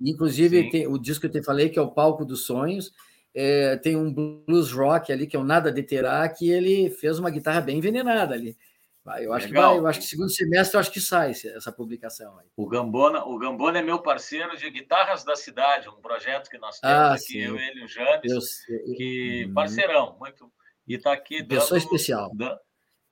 [0.00, 2.92] Inclusive, tem, o disco que eu te falei, que é o Palco dos Sonhos,
[3.34, 7.30] é, tem um blues rock ali, que é o Nada Deterá, que ele fez uma
[7.30, 8.56] guitarra bem envenenada ali.
[9.04, 9.62] Vai, eu acho Legal.
[9.62, 12.46] que vai, eu acho que segundo semestre eu acho que sai essa publicação aí.
[12.56, 16.80] O Gambona, o Gambona é meu parceiro de Guitarras da Cidade, um projeto que nós
[16.80, 17.38] temos ah, aqui, sim.
[17.40, 18.64] eu, ele e o James,
[18.96, 19.54] que uhum.
[19.54, 20.50] parceirão, muito.
[20.88, 22.32] E está aqui dando, pessoa especial.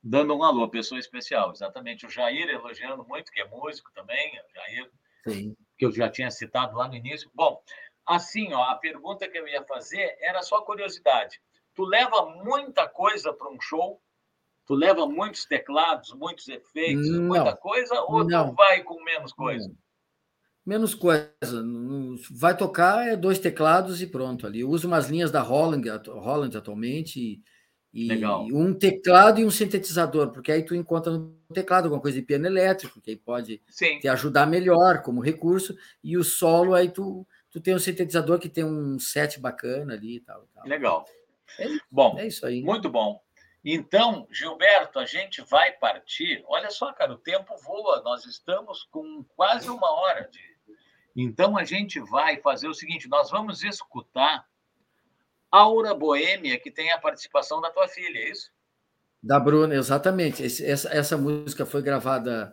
[0.03, 2.07] Dando um alô, pessoa especial, exatamente.
[2.07, 4.91] O Jair elogiando muito, que é músico também, o Jair,
[5.29, 5.57] sim.
[5.77, 7.31] que eu já tinha citado lá no início.
[7.35, 7.63] Bom,
[8.07, 11.39] assim, ó, a pergunta que eu ia fazer era só curiosidade.
[11.75, 14.02] Tu leva muita coisa para um show
[14.65, 18.51] Tu leva muitos teclados, muitos efeitos, não, muita coisa, ou não.
[18.51, 19.67] tu vai com menos coisa?
[19.67, 19.77] Não.
[20.65, 21.29] Menos coisa.
[22.31, 24.61] Vai tocar é dois teclados e pronto ali.
[24.61, 27.43] Eu uso umas linhas da Holland, Holland atualmente
[27.93, 28.47] e, Legal.
[28.47, 32.47] um teclado e um sintetizador, porque aí tu encontra no teclado alguma coisa de piano
[32.47, 33.99] elétrico, que aí pode Sim.
[33.99, 38.49] te ajudar melhor como recurso, e o solo aí tu, tu tem um sintetizador que
[38.49, 40.49] tem um set bacana ali e tal.
[40.55, 40.67] tal.
[40.67, 41.05] Legal.
[41.59, 42.63] É, bom, é isso aí.
[42.63, 43.21] Muito bom.
[43.65, 46.43] Então, Gilberto, a gente vai partir.
[46.49, 48.03] Olha só, cara, o tempo voa.
[48.03, 50.41] Nós estamos com quase uma hora de.
[51.15, 54.47] Então, a gente vai fazer o seguinte: nós vamos escutar
[55.51, 58.51] Aura Boêmia, que tem a participação da tua filha, é isso?
[59.23, 60.45] Da Bruna, exatamente.
[60.45, 62.53] essa, essa música foi gravada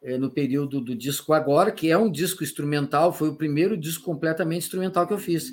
[0.00, 4.04] é, no período do disco Agora, que é um disco instrumental, foi o primeiro disco
[4.04, 5.52] completamente instrumental que eu fiz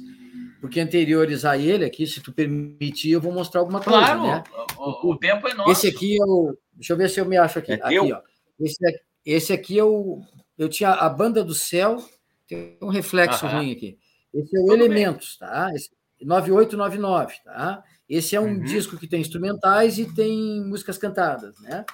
[0.59, 3.99] porque anteriores a ele aqui, se tu permitir, eu vou mostrar alguma coisa.
[3.99, 4.43] Claro, né?
[4.77, 5.71] o, o, tempo é nosso.
[5.71, 6.57] Esse aqui é o.
[6.73, 7.73] Deixa eu ver se eu me acho aqui.
[7.73, 8.21] É aqui, ó.
[8.59, 10.21] Esse, esse aqui é o.
[10.57, 12.03] Eu tinha a Banda do Céu,
[12.47, 13.97] Tem um reflexo ruim aqui.
[14.33, 15.49] Esse é o Tudo Elementos, bem.
[15.49, 15.71] tá?
[15.73, 15.89] Esse,
[16.21, 17.83] 9899, tá?
[18.09, 18.63] Esse é um uhum.
[18.63, 21.85] disco que tem instrumentais e tem músicas cantadas, né?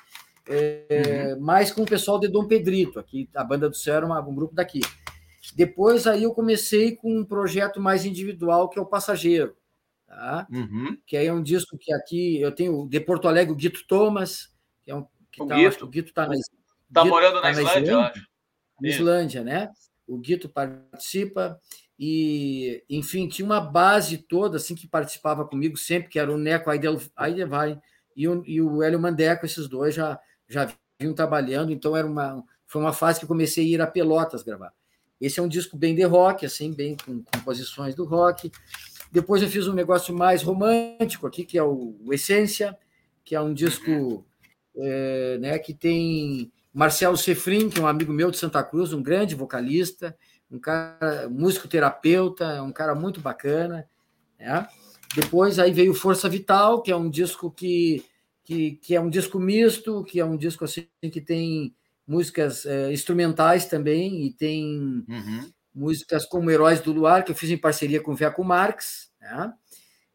[0.47, 1.41] É, uhum.
[1.41, 4.36] Mais com o pessoal de Dom Pedrito, aqui, a banda do céu era uma, um
[4.36, 4.82] grupo daqui.
[5.56, 9.56] Depois aí eu comecei com um projeto mais individual, que é o Passageiro,
[10.08, 10.48] tá?
[10.50, 10.98] Uhum.
[11.06, 14.54] Que aí é um disco que aqui eu tenho de Porto Alegre o Guito Thomas,
[14.84, 15.86] que é um que o tá, Guito.
[15.86, 16.36] o Guito tá na
[16.94, 18.28] Tá morando tá na, Islândia, Islândia, eu acho.
[18.84, 19.72] Islândia, né?
[20.08, 21.60] O Guito participa
[21.98, 26.70] e, enfim, tinha uma base toda assim que participava comigo sempre, que era o Neco
[27.16, 27.80] Aidevai
[28.16, 32.44] e o, e o Hélio Mandeco, esses dois já, já vinham trabalhando, então era uma,
[32.68, 34.74] foi uma fase que comecei a ir a Pelotas gravar.
[35.24, 38.52] Esse é um disco bem de rock, assim, bem com composições do rock.
[39.10, 42.78] Depois eu fiz um negócio mais romântico aqui, que é o, Essência,
[43.24, 44.26] que é um disco
[44.76, 49.02] é, né, que tem Marcelo Sefrin, que é um amigo meu de Santa Cruz, um
[49.02, 50.14] grande vocalista,
[50.52, 53.88] um cara músico terapeuta, um cara muito bacana.
[54.38, 54.68] Né?
[55.16, 58.04] Depois aí veio Força Vital, que é um disco que,
[58.44, 61.74] que, que é um disco misto, que é um disco assim que tem
[62.08, 65.51] músicas é, instrumentais também e tem uhum.
[65.74, 69.54] músicas como Heróis do Luar que eu fiz em parceria com o Veco Marx, né?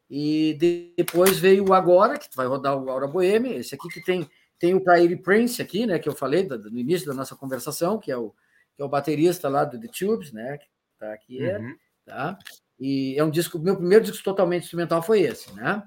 [0.09, 0.57] E
[0.97, 4.27] depois veio o Agora, que vai rodar o Aura Boêmia, esse aqui que tem
[4.57, 8.11] tem o Prairi Prince aqui, né, que eu falei no início da nossa conversação, que
[8.11, 8.33] é o
[8.75, 10.57] que é o baterista lá do The Tubes, né?
[10.57, 10.65] Que
[10.97, 11.75] tá aqui, uhum.
[12.05, 12.37] tá?
[12.79, 15.83] E é um disco, meu primeiro disco totalmente instrumental foi esse, né?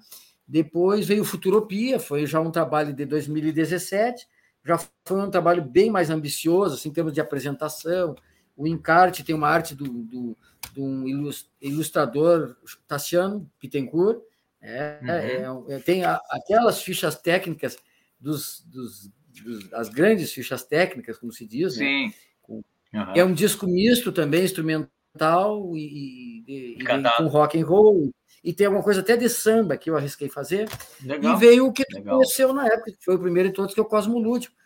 [0.46, 4.26] Depois veio Futuropia, foi já um trabalho de 2017,
[4.64, 8.14] já foi um trabalho bem mais ambicioso, assim, em termos de apresentação.
[8.56, 10.36] O encarte tem uma arte do, do,
[10.74, 12.56] do um ilustrador,
[12.86, 14.20] Tassiano Pittencourt,
[14.60, 15.66] é, uhum.
[15.68, 17.76] é, é, tem a, aquelas fichas técnicas
[18.20, 19.10] dos, dos,
[19.42, 21.84] dos, as grandes fichas técnicas, como se diz, né?
[21.84, 22.06] Sim.
[22.06, 22.62] Né?
[22.94, 23.12] Uhum.
[23.16, 28.12] É um disco misto também, instrumental e, e, e com rock and roll.
[28.42, 30.68] E tem alguma coisa até de samba que eu arrisquei fazer.
[31.04, 31.36] Legal.
[31.36, 33.78] E veio o que tu conheceu na época, que foi o primeiro de todos, que
[33.78, 34.56] é o Cosmo Lúdico,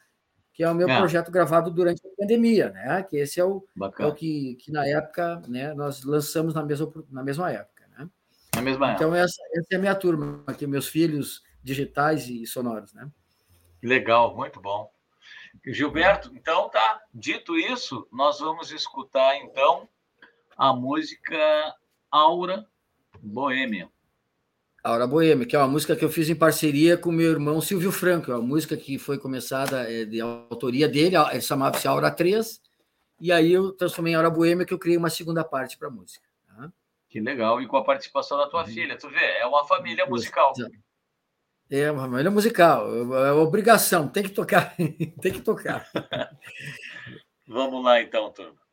[0.55, 0.97] que é o meu é.
[0.97, 3.03] projeto gravado durante a pandemia, né?
[3.03, 3.63] Que esse é o,
[3.99, 7.87] é o que, que na época né, nós lançamos na mesma, na mesma época.
[7.99, 8.09] Né?
[8.55, 9.19] Na mesma então, época.
[9.19, 13.11] Essa, essa é a minha turma, aqui, meus filhos digitais e sonoros, né?
[13.83, 14.91] Legal, muito bom.
[15.67, 17.03] Gilberto, então tá.
[17.13, 19.87] Dito isso, nós vamos escutar então
[20.57, 21.37] a música
[22.11, 22.67] Aura
[23.23, 23.89] Boêmia.
[24.87, 27.91] Aura Boêmia, que é uma música que eu fiz em parceria com meu irmão Silvio
[27.91, 28.31] Franco.
[28.31, 32.61] É uma música que foi começada é, de autoria dele, chamava-se Aura 3,
[33.21, 35.91] e aí eu transformei em Aura Boêmia, que eu criei uma segunda parte para a
[35.91, 36.25] música.
[36.47, 36.73] Tá?
[37.09, 38.69] Que legal, e com a participação da tua uhum.
[38.69, 38.97] filha.
[38.97, 40.53] Tu vê, é uma família musical.
[41.69, 42.87] É uma família musical,
[43.17, 44.77] é obrigação, tem que tocar,
[45.21, 45.91] tem que tocar.
[47.49, 48.66] Vamos lá então, turma.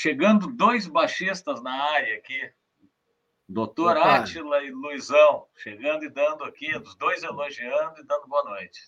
[0.00, 2.40] Chegando dois baixistas na área aqui.
[3.48, 8.80] Doutor Átila e Luizão, chegando e dando aqui, os dois elogiando e dando boa noite.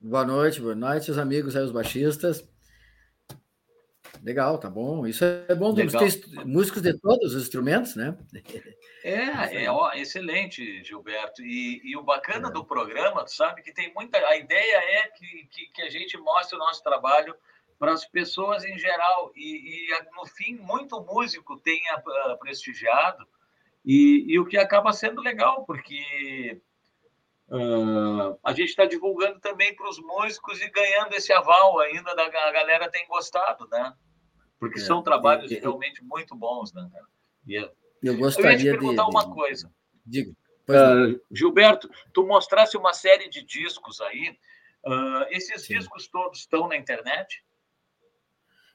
[0.00, 2.44] Boa noite, boa noite, os amigos aí, os baixistas.
[4.24, 5.06] Legal, tá bom.
[5.06, 5.86] Isso é bom, ter
[6.44, 8.18] músicos de todos os instrumentos, né?
[9.06, 11.42] É, é ó, excelente, Gilberto.
[11.42, 12.50] E, e o bacana é.
[12.50, 14.16] do programa, tu sabe que tem muita.
[14.16, 17.36] A ideia é que, que, que a gente mostre o nosso trabalho
[17.78, 19.32] para as pessoas em geral.
[19.34, 23.26] E, e, no fim, muito músico tenha uh, prestigiado,
[23.84, 26.60] e, e, o que acaba sendo legal, porque
[27.48, 32.24] uh, a gente está divulgando também para os músicos e ganhando esse aval ainda da
[32.24, 33.94] a galera tem gostado, né?
[34.58, 37.04] Porque é, são trabalhos é, realmente muito bons, né, cara?
[37.50, 37.70] É
[38.02, 39.70] eu gostaria eu ia te perguntar de, uma coisa.
[40.06, 40.30] Diga.
[40.66, 44.38] Uh, Gilberto, tu mostrasse uma série de discos aí.
[44.84, 45.74] Uh, esses Sim.
[45.74, 47.44] discos todos estão na internet?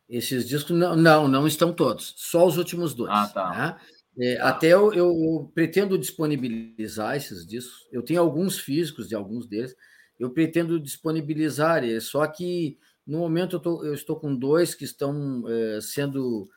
[0.10, 3.12] Esses discos não, não, não estão todos, só os últimos dois.
[3.14, 3.50] Ah, tá.
[3.52, 4.32] Né?
[4.32, 4.50] É, tá.
[4.50, 7.88] Até eu, eu, pretendo disponibilizar esses discos.
[7.92, 9.76] Eu tenho alguns físicos de alguns deles.
[10.20, 15.44] Eu pretendo disponibilizar, só que no momento eu, tô, eu estou com dois que estão
[15.48, 16.50] é, sendo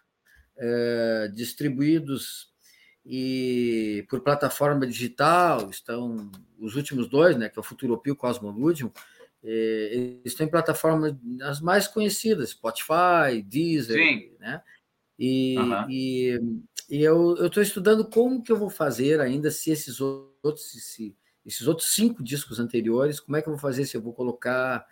[0.59, 2.53] é, distribuídos
[3.05, 8.17] e por plataforma digital, estão os últimos dois, né, que é o Futuropio e o
[8.17, 8.91] Cosmoludium,
[9.45, 14.33] é, estão em plataformas as mais conhecidas, Spotify, Deezer, Sim.
[14.39, 14.63] né?
[15.19, 15.91] E, uhum.
[15.91, 16.41] e,
[16.91, 21.67] e, eu estou estudando como que eu vou fazer ainda se esses outros, se, esses
[21.67, 24.85] outros cinco discos anteriores, como é que eu vou fazer, se eu vou colocar,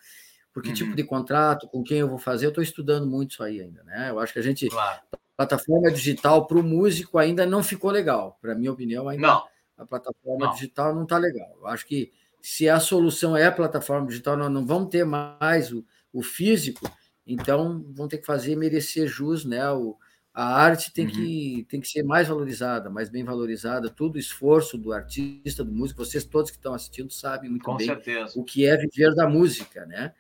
[0.53, 0.74] por que uhum.
[0.74, 3.82] tipo de contrato, com quem eu vou fazer, eu estou estudando muito isso aí ainda,
[3.84, 4.11] né?
[4.11, 5.01] Eu acho que a gente claro
[5.40, 8.38] plataforma digital para o músico ainda não ficou legal.
[8.42, 9.44] Para minha opinião, ainda não.
[9.78, 10.53] a plataforma não.
[10.53, 11.57] digital não está legal.
[11.59, 12.12] Eu acho que
[12.43, 16.91] se a solução é a plataforma digital, nós não vamos ter mais o, o físico,
[17.26, 19.70] então vão ter que fazer merecer jus, né?
[19.70, 19.97] O,
[20.32, 21.12] a arte tem, uhum.
[21.12, 23.91] que, tem que ser mais valorizada, mais bem valorizada.
[23.91, 27.76] Todo o esforço do artista, do músico, vocês todos que estão assistindo sabem muito Com
[27.76, 28.38] bem certeza.
[28.38, 30.14] o que é viver da música, né?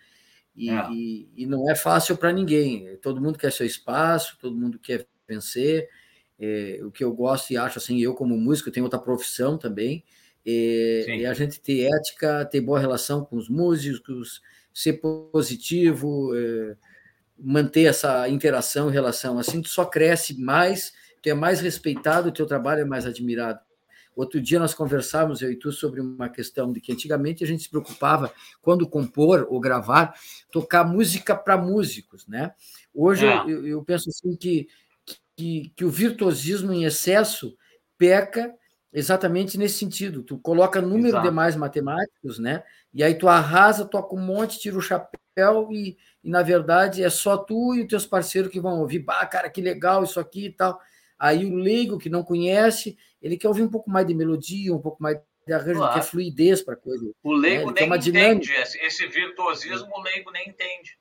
[0.54, 0.90] E, é.
[0.90, 2.96] e, e não é fácil para ninguém.
[2.96, 5.88] Todo mundo quer seu espaço, todo mundo quer vencer.
[6.38, 10.02] É, o que eu gosto e acho, assim, eu como músico, tenho outra profissão também,
[11.08, 14.40] é, é, a gente ter ética, ter boa relação com os músicos,
[14.72, 14.94] ser
[15.32, 16.76] positivo, é,
[17.38, 20.92] manter essa interação em relação assim, tu só cresce mais,
[21.22, 23.60] tu é mais respeitado, teu trabalho é mais admirado.
[24.14, 27.62] Outro dia nós conversávamos, eu e tu, sobre uma questão de que antigamente a gente
[27.62, 30.14] se preocupava, quando compor ou gravar,
[30.50, 32.52] tocar música para músicos, né?
[32.92, 33.44] Hoje é.
[33.44, 34.68] eu, eu, penso assim que,
[35.36, 37.56] que, que o virtuosismo em excesso
[37.96, 38.52] peca
[38.92, 40.22] exatamente nesse sentido.
[40.22, 41.26] Tu coloca número Exato.
[41.26, 42.62] demais matemáticos, né?
[42.92, 47.10] E aí tu arrasa, toca um monte, tira o chapéu e, e, na verdade é
[47.10, 49.00] só tu e os teus parceiros que vão ouvir.
[49.00, 50.80] Bah, cara, que legal isso aqui e tal.
[51.18, 54.80] Aí o leigo que não conhece, ele quer ouvir um pouco mais de melodia, um
[54.80, 55.94] pouco mais de arranjo, claro.
[55.94, 57.10] quer fluidez para a coisa.
[57.22, 57.86] O leigo né?
[57.86, 60.98] nem entende esse virtuosismo, o leigo nem entende.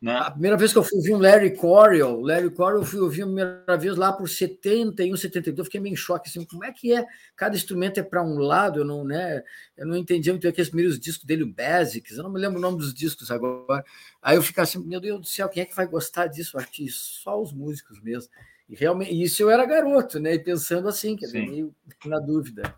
[0.00, 0.14] Né?
[0.14, 3.22] A primeira vez que eu fui ouvir um Larry Coryell, Larry Coryell eu fui ouvir
[3.22, 6.92] a primeira vez lá por 71, 72, fiquei meio em choque, assim, como é que
[6.92, 7.06] é?
[7.34, 9.42] Cada instrumento é para um lado, eu não, né?
[9.74, 12.60] Eu não entendia muito aqueles primeiros discos dele, o Basics, eu não me lembro o
[12.60, 13.82] nome dos discos agora.
[14.20, 16.58] Aí eu ficava assim, meu Deus do céu, quem é que vai gostar disso?
[16.58, 18.30] Acho que só os músicos mesmo.
[18.68, 20.34] E realmente, isso eu era garoto, né?
[20.34, 21.74] E pensando assim, que meio
[22.04, 22.74] na dúvida.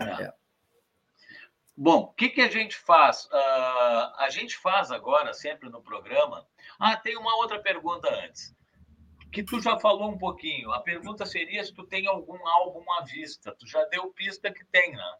[0.00, 0.24] É.
[0.24, 0.43] É.
[1.76, 3.24] Bom, o que, que a gente faz?
[3.26, 6.46] Uh, a gente faz agora, sempre no programa.
[6.78, 8.54] Ah, tem uma outra pergunta antes,
[9.32, 10.70] que tu já falou um pouquinho.
[10.70, 13.54] A pergunta seria se tu tem algum álbum à vista.
[13.58, 15.14] Tu já deu pista que tem, né?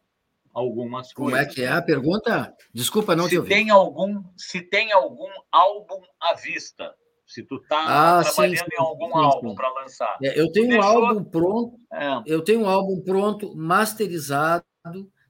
[0.53, 1.47] Algumas Como coisas.
[1.47, 2.57] Como é que é a pergunta?
[2.73, 3.49] Desculpa, não se te ouvi.
[3.49, 6.95] Tem algum, se tem algum álbum à vista.
[7.27, 10.19] Se tu está ah, trabalhando sim, sim, em algum sim, álbum para lançar.
[10.23, 10.85] É, eu tenho Deixou...
[10.85, 11.81] um álbum pronto.
[11.93, 12.23] É.
[12.27, 14.65] Eu tenho um álbum pronto, masterizado,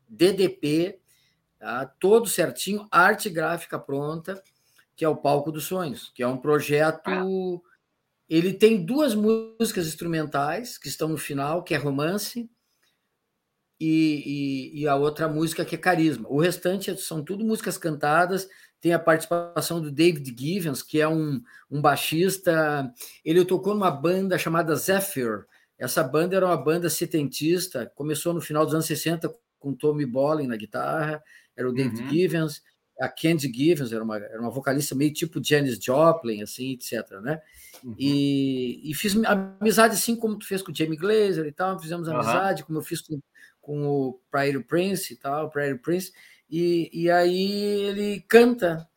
[0.07, 1.01] DDP,
[1.65, 1.87] tá?
[1.99, 4.43] todo certinho, arte gráfica pronta,
[4.95, 7.09] que é o Palco dos Sonhos, que é um projeto.
[7.09, 7.25] Ah.
[8.29, 12.49] Ele tem duas músicas instrumentais que estão no final, que é Romance,
[13.81, 16.29] e, e, e, a outra música que é Carisma.
[16.29, 18.49] O restante são tudo músicas cantadas.
[18.81, 22.91] Tem a participação do David Givens, que é um, um baixista.
[23.25, 25.45] Ele tocou numa banda chamada Zephyr.
[25.77, 30.47] Essa banda era uma banda setentista, começou no final dos anos 60 com Tommy Bolin
[30.47, 31.23] na guitarra
[31.57, 32.11] era o David uhum.
[32.11, 32.63] Givens,
[33.01, 37.41] a Candy Givens era uma, era uma vocalista meio tipo Janis Joplin, assim, etc, né?
[37.83, 37.95] Uhum.
[37.99, 42.09] E, e fiz amizade assim como tu fez com o Jamie Glazer e tal, fizemos
[42.09, 42.67] amizade, uhum.
[42.67, 43.21] como eu fiz com,
[43.61, 46.13] com o Prairie Prince e tal, Prairie Prince,
[46.49, 48.89] e, e aí ele canta,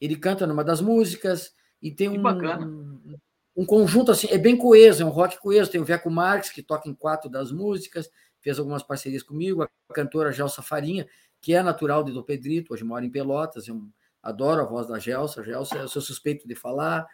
[0.00, 1.52] ele canta numa das músicas,
[1.82, 3.16] e tem um, um,
[3.56, 5.70] um, conjunto assim, é bem coeso, é um rock coeso.
[5.70, 8.10] Tem o Veco Marques, que toca em quatro das músicas,
[8.40, 11.08] fez algumas parcerias comigo, a cantora Gelsa Farinha,
[11.40, 13.82] que é natural de Dom Pedrito, hoje mora em Pelotas, eu
[14.22, 17.06] adoro a voz da Gelsa, Gelsa eu sou suspeito de falar,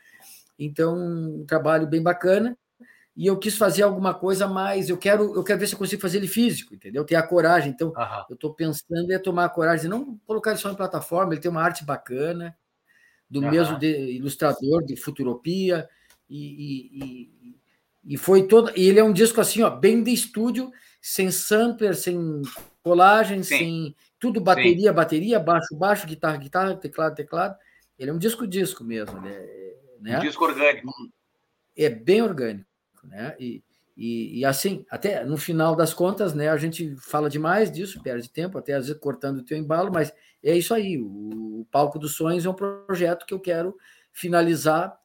[0.59, 2.57] então um trabalho bem bacana,
[3.17, 6.03] e eu quis fazer alguma coisa mais, eu quero, eu quero ver se eu consigo
[6.03, 7.05] fazer ele físico, entendeu?
[7.05, 8.25] Ter a coragem, então uhum.
[8.29, 11.51] eu estou pensando em tomar a coragem, não colocar ele só em plataforma, ele tem
[11.51, 12.57] uma arte bacana,
[13.29, 13.51] do uhum.
[13.51, 15.89] mesmo de, ilustrador de Futuropia,
[16.29, 17.55] e, e,
[18.05, 20.71] e, foi todo, e ele é um disco assim, ó, bem de estúdio,
[21.01, 22.43] sem sampler, sem
[22.83, 23.59] colagem, Sim.
[23.59, 24.95] sem tudo bateria, Sim.
[24.95, 27.57] bateria, baixo, baixo, guitarra, guitarra, teclado, teclado.
[27.99, 29.47] Ele é um disco disco mesmo, né?
[30.01, 30.93] Um disco orgânico.
[31.77, 32.69] É bem orgânico,
[33.05, 33.35] né?
[33.39, 33.63] E,
[33.97, 38.31] e, e, assim, até no final das contas, né, a gente fala demais disso, perde
[38.31, 40.13] tempo, até às vezes cortando o teu embalo, mas
[40.43, 40.99] é isso aí.
[40.99, 43.75] O, o Palco dos Sonhos é um projeto que eu quero
[44.13, 44.99] finalizar,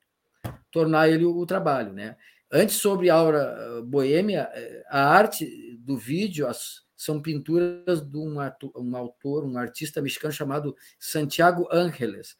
[0.69, 2.17] tornar ele o, o trabalho, né?
[2.51, 8.37] Antes, sobre a Aura Boêmia, eh, a arte do vídeo as, são pinturas de um,
[8.75, 12.37] um autor, um artista mexicano chamado Santiago Ángeles.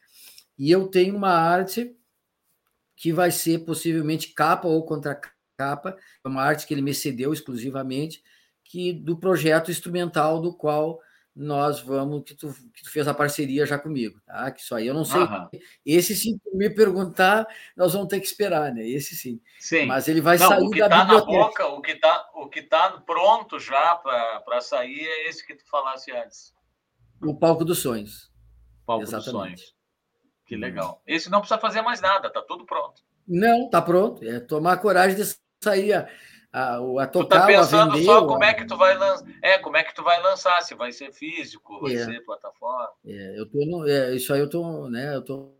[0.56, 1.96] E eu tenho uma arte
[2.94, 5.20] que vai ser possivelmente capa ou contra
[5.58, 8.22] capa, é uma arte que ele me cedeu exclusivamente,
[8.62, 11.00] que do projeto instrumental do qual
[11.34, 14.50] nós vamos, que tu, que tu fez a parceria já comigo, tá?
[14.50, 15.22] Que isso aí eu não sei.
[15.22, 15.48] Aham.
[15.84, 18.86] Esse sim, me perguntar, nós vamos ter que esperar, né?
[18.86, 19.40] Esse sim.
[19.58, 19.86] Sim.
[19.86, 21.32] Mas ele vai não, sair o que da tá biblioteca.
[21.32, 25.54] Na boca, o que está o que tá pronto já para sair é esse que
[25.54, 26.54] tu falasse antes.
[27.22, 28.30] O Palco dos Sonhos.
[28.84, 29.32] Palco Exatamente.
[29.32, 29.76] dos Sonhos.
[30.44, 31.02] Que legal.
[31.06, 33.02] Esse não precisa fazer mais nada, tá tudo pronto.
[33.26, 34.22] Não, tá pronto.
[34.22, 36.08] É tomar coragem de sair a,
[36.52, 39.76] a, a tocar, tu tá pensando só como é que tu vai lançar, é, como
[39.78, 42.04] é que tu vai lançar, se vai ser físico, vai é.
[42.04, 42.90] ser plataforma.
[43.06, 45.56] É, eu tô no, é, isso aí eu tô, né, eu tô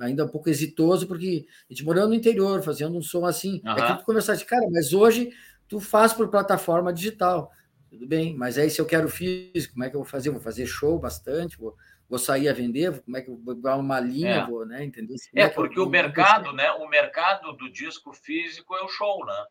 [0.00, 3.72] ainda um pouco exitoso porque a gente morando no interior, fazendo um som assim, uhum.
[3.72, 5.30] é que tu conversar de cara, mas hoje
[5.66, 7.50] tu faz por plataforma digital.
[7.90, 10.30] Tudo bem, mas aí se eu quero físico, como é que eu vou fazer?
[10.30, 11.74] Vou fazer show bastante, vou,
[12.08, 14.46] vou sair a vender, como é que eu vou dar uma linha, é.
[14.46, 14.84] vou, né?
[14.84, 15.16] Entendeu?
[15.34, 16.70] É, é porque eu, o mercado, né?
[16.72, 19.44] O mercado do disco físico é o show, né?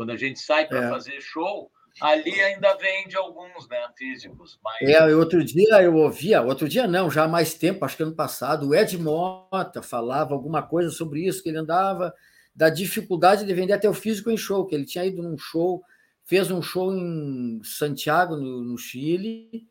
[0.00, 0.88] Quando a gente sai para é.
[0.88, 1.70] fazer show,
[2.00, 3.86] ali ainda vende alguns, né?
[3.94, 4.58] Físicos.
[4.64, 4.88] Mas...
[4.88, 8.14] É, outro dia eu ouvia, outro dia não, já há mais tempo, acho que ano
[8.14, 12.14] passado, o Ed Mota falava alguma coisa sobre isso, que ele andava
[12.54, 15.84] da dificuldade de vender até o físico em show, que ele tinha ido num show,
[16.24, 19.68] fez um show em Santiago, no, no Chile,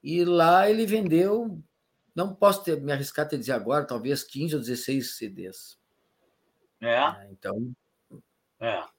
[0.00, 1.60] e lá ele vendeu,
[2.14, 5.76] não posso ter, me arriscar a dizer agora, talvez 15 ou 16 CDs.
[6.80, 6.94] É.
[6.94, 7.74] é então.
[8.60, 8.95] É.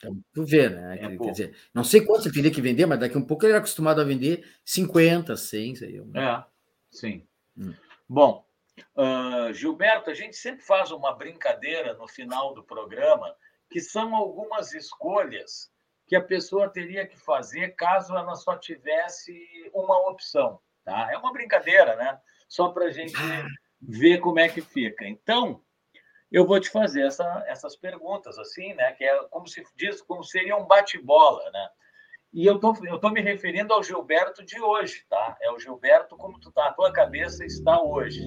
[0.00, 0.98] Então, tu vê, né?
[0.98, 3.44] É, quer, dizer, não sei quanto ele teria que vender, mas daqui a um pouco
[3.44, 6.10] ele era acostumado a vender 50, 100, sei eu.
[6.14, 6.42] É,
[6.90, 7.26] sim.
[7.54, 7.74] Hum.
[8.08, 8.46] Bom,
[8.96, 13.36] uh, Gilberto, a gente sempre faz uma brincadeira no final do programa,
[13.70, 15.70] que são algumas escolhas
[16.06, 20.58] que a pessoa teria que fazer caso ela só tivesse uma opção.
[20.82, 21.12] Tá?
[21.12, 22.18] É uma brincadeira, né?
[22.48, 23.14] Só para a gente
[23.80, 25.06] ver como é que fica.
[25.06, 25.62] Então,
[26.30, 28.92] eu vou te fazer essa, essas perguntas, assim, né?
[28.92, 31.68] Que é como se diz, como seria um bate-bola, né?
[32.32, 35.36] E eu tô, eu tô me referindo ao Gilberto de hoje, tá?
[35.40, 38.20] É o Gilberto como tu tá, a tua cabeça está hoje.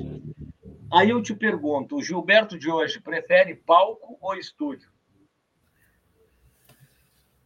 [0.91, 4.91] Aí eu te pergunto, o Gilberto de hoje prefere palco ou estúdio?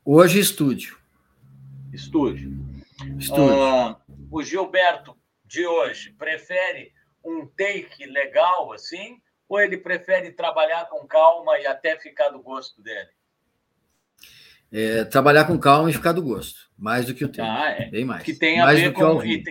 [0.03, 0.97] Hoje, estúdio.
[1.93, 2.51] Estúdio.
[3.19, 3.55] Estúdio.
[3.55, 3.95] Uh,
[4.31, 5.15] o Gilberto
[5.45, 6.91] de hoje prefere
[7.23, 12.81] um take legal assim, ou ele prefere trabalhar com calma e até ficar do gosto
[12.81, 13.09] dele?
[14.71, 17.47] É, trabalhar com calma e ficar do gosto, mais do que o tempo.
[17.47, 17.89] Ah, é.
[17.89, 18.23] Bem mais.
[18.23, 19.43] Que tem a mais ver com tem,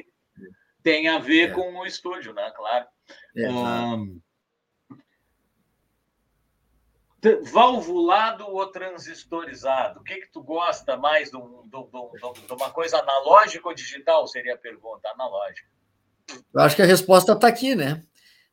[0.83, 1.53] tem, a ver é.
[1.53, 2.53] com o estúdio, né?
[2.55, 2.87] Claro.
[3.35, 4.21] É, um,
[7.51, 10.01] valvulado ou transistorizado?
[10.01, 13.75] O que, que tu gosta mais de, um, de, de, de, uma coisa analógica ou
[13.75, 14.27] digital?
[14.27, 15.69] Seria a pergunta, analógica.
[16.53, 18.03] Eu acho que a resposta está aqui, né?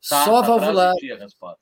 [0.08, 0.98] Tá, Só tá valvulado.
[1.12, 1.60] A resposta.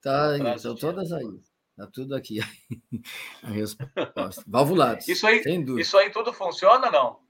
[0.00, 1.40] Tá, tá estão todas aí.
[1.70, 2.40] Está tudo aqui.
[3.42, 4.44] a resposta.
[4.46, 5.08] Valvulados.
[5.08, 5.82] Isso aí, sem dúvida.
[5.82, 7.20] isso aí tudo funciona não?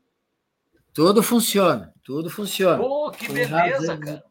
[0.92, 2.76] Tudo funciona, tudo funciona.
[2.76, 4.24] Pô, que tem beleza, rádio, cara.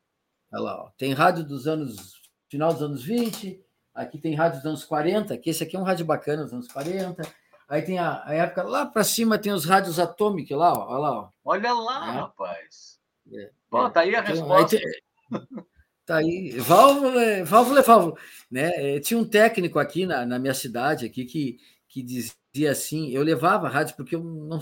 [0.54, 0.90] Olha lá, ó.
[0.98, 3.64] tem rádio dos anos final dos anos 20,
[3.94, 6.68] Aqui tem rádio dos anos 40, que esse aqui é um rádio bacana dos anos
[6.70, 7.22] 40.
[7.68, 10.98] Aí tem a, a época lá para cima tem os rádios atômicos lá, ó, olha
[10.98, 11.12] lá.
[11.20, 11.30] Ó.
[11.44, 12.12] Olha lá, é.
[12.12, 13.00] rapaz.
[13.34, 13.52] É.
[13.70, 14.78] Pô, tá aí a resposta.
[14.78, 15.02] Aí tem,
[16.06, 18.18] tá aí, válvula, válvula é válvula.
[18.50, 18.72] Né?
[18.76, 21.58] É, tinha um técnico aqui na, na minha cidade aqui que,
[21.88, 24.60] que dizia assim, eu levava rádio porque eu não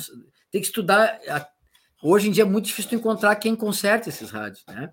[0.51, 1.19] tem que estudar.
[2.01, 4.91] Hoje em dia é muito difícil encontrar quem conserta esses rádios, né?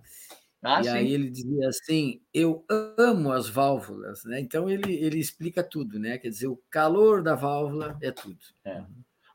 [0.63, 0.91] Ah, e sim.
[0.91, 2.65] aí ele dizia assim: Eu
[2.99, 4.41] amo as válvulas, né?
[4.41, 6.19] Então ele, ele explica tudo, né?
[6.19, 8.39] Quer dizer, o calor da válvula é tudo.
[8.65, 8.83] É.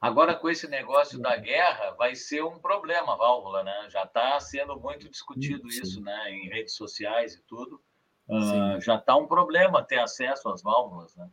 [0.02, 3.88] Agora, com esse negócio da guerra, vai ser um problema a válvula, né?
[3.88, 5.82] Já está sendo muito discutido sim.
[5.84, 6.32] isso, né?
[6.32, 7.80] Em redes sociais e tudo.
[8.28, 11.30] Uh, já está um problema ter acesso às válvulas, né?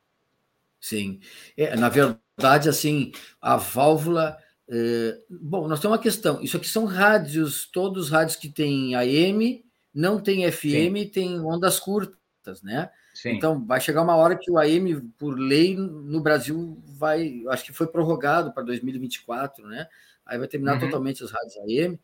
[0.78, 1.18] Sim.
[1.56, 4.36] É, na verdade, assim, a válvula.
[4.68, 5.18] É...
[5.30, 6.42] Bom, nós temos uma questão.
[6.42, 9.64] Isso aqui são rádios, todos os rádios que têm AM,
[9.94, 11.08] não tem FM, Sim.
[11.08, 12.90] tem ondas curtas, né?
[13.18, 13.30] Sim.
[13.30, 17.42] Então, vai chegar uma hora que o AM, por lei, no Brasil, vai.
[17.48, 19.88] Acho que foi prorrogado para 2024, né?
[20.24, 20.80] Aí vai terminar uhum.
[20.82, 21.98] totalmente as rádios AM.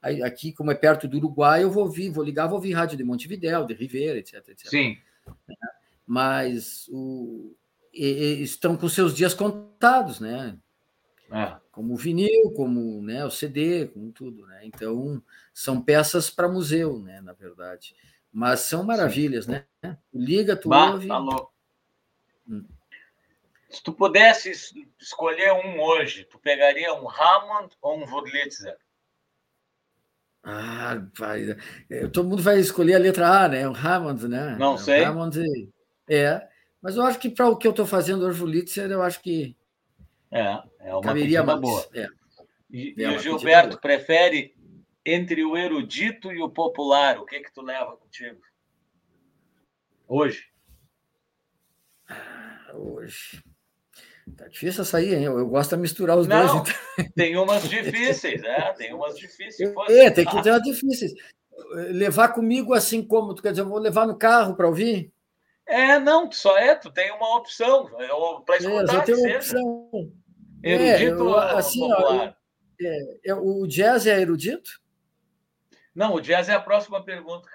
[0.00, 2.96] Aí, aqui, como é perto do Uruguai, eu vou ouvir, vou ligar, vou ouvir rádio
[2.96, 4.70] de Montevidéu, de Ribeira, etc, etc.
[4.70, 4.96] Sim.
[6.06, 7.54] Mas o,
[7.92, 10.56] e, e, estão com seus dias contados, né?
[11.30, 11.54] É.
[11.70, 14.60] Como o vinil, como né, o CD, como tudo, né?
[14.64, 15.22] Então,
[15.52, 17.20] são peças para museu, né?
[17.20, 17.94] Na verdade.
[18.36, 19.64] Mas são maravilhas, né?
[20.12, 21.08] Liga, tu bah, ouve.
[21.08, 21.54] Tá louco.
[22.46, 22.66] Hum.
[23.70, 24.52] Se tu pudesse
[25.00, 28.76] escolher um hoje, tu pegaria um Hammond ou um Wurlitzer?
[30.44, 31.56] Ah, vai.
[31.88, 33.66] É, todo mundo vai escolher a letra A, né?
[33.66, 34.54] O Hammond, né?
[34.58, 35.02] Não o sei.
[35.02, 35.42] Hammond,
[36.06, 36.46] é.
[36.82, 39.56] Mas eu acho que para o que eu estou fazendo hoje, Wurlitzer, eu acho que.
[40.30, 41.58] É, é uma caberia mais.
[41.58, 41.88] boa.
[41.94, 42.06] É.
[42.70, 44.54] E, é e o Gilberto prefere
[45.06, 48.40] entre o erudito e o popular, o que que tu leva contigo?
[50.08, 50.48] Hoje.
[52.08, 53.40] Ah, hoje.
[54.36, 55.24] Tá difícil sair, hein?
[55.24, 56.74] Eu, eu gosto de misturar os Não, dois.
[56.96, 57.12] Então.
[57.14, 58.72] Tem umas difíceis, né?
[58.72, 59.72] Tem umas difíceis.
[59.88, 61.12] É, tem que ter umas difíceis.
[61.90, 65.12] Levar comigo assim como, tu quer dizer, eu vou levar no carro para ouvir?
[65.64, 67.86] É, não, só é, tu tem uma opção
[68.44, 68.94] para escutar.
[68.94, 70.12] É, eu tenho uma opção.
[70.62, 72.32] Erudito é, eu, assim, ó,
[72.80, 74.80] é, é, o jazz é erudito?
[75.96, 77.48] Não, o jazz é a próxima pergunta.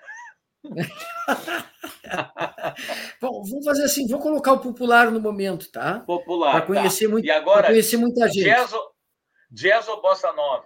[3.21, 5.99] Bom, vamos fazer assim, vou colocar o popular no momento, tá?
[5.99, 6.53] Popular.
[6.53, 7.11] Para conhecer, tá.
[7.11, 8.45] muito, e agora, conhecer muita gente.
[8.45, 8.71] Jazz,
[9.51, 10.65] jazz ou bossa nova?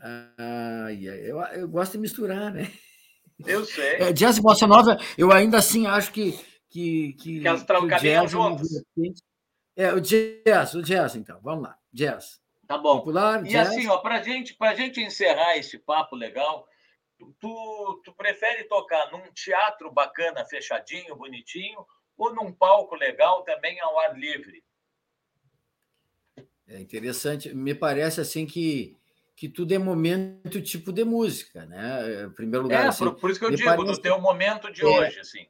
[0.00, 2.70] Ah, eu, eu gosto de misturar, né?
[3.44, 3.96] Eu sei.
[3.96, 6.38] É, jazz e bossa nova, eu ainda assim acho que.
[6.70, 8.32] Que, que, que elas que o jazz
[9.74, 11.78] é, o jazz, o jazz, então, vamos lá.
[11.92, 12.40] Jazz.
[12.68, 12.98] Tá bom.
[12.98, 13.70] Popular, e jazz.
[13.70, 16.68] assim, ó, para gente, a gente encerrar esse papo legal,
[17.40, 21.84] tu, tu prefere tocar num teatro bacana, fechadinho, bonitinho,
[22.14, 24.62] ou num palco legal também ao ar livre?
[26.66, 27.54] É interessante.
[27.54, 28.94] Me parece assim que,
[29.34, 32.24] que tudo é momento tipo de música, né?
[32.24, 32.84] Em primeiro lugar.
[32.84, 33.86] É, assim, por, por, isso que eu digo, parece...
[33.86, 35.46] no teu momento de é, hoje, assim.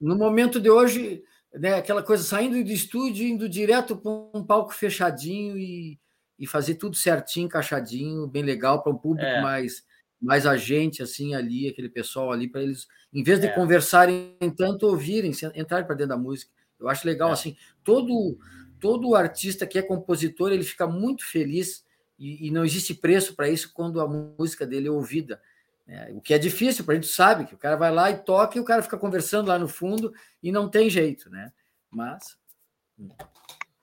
[0.00, 1.22] No momento de hoje,
[1.54, 6.00] né, aquela coisa saindo do estúdio, indo direto para um palco fechadinho e,
[6.38, 9.42] e fazer tudo certinho, encaixadinho, bem legal para um público é.
[9.42, 9.86] mais
[10.20, 13.54] mais a gente assim ali, aquele pessoal ali para eles, em vez de é.
[13.54, 16.50] conversarem tanto ouvirem, entrarem para dentro da música.
[16.78, 17.32] Eu acho legal é.
[17.32, 18.36] assim, todo
[18.80, 21.84] todo artista que é compositor, ele fica muito feliz
[22.18, 25.40] e, e não existe preço para isso quando a música dele é ouvida.
[25.86, 26.12] Né?
[26.14, 28.58] O que é difícil, para a gente sabe que o cara vai lá e toca
[28.58, 30.12] e o cara fica conversando lá no fundo
[30.42, 31.52] e não tem jeito, né?
[31.90, 32.36] Mas.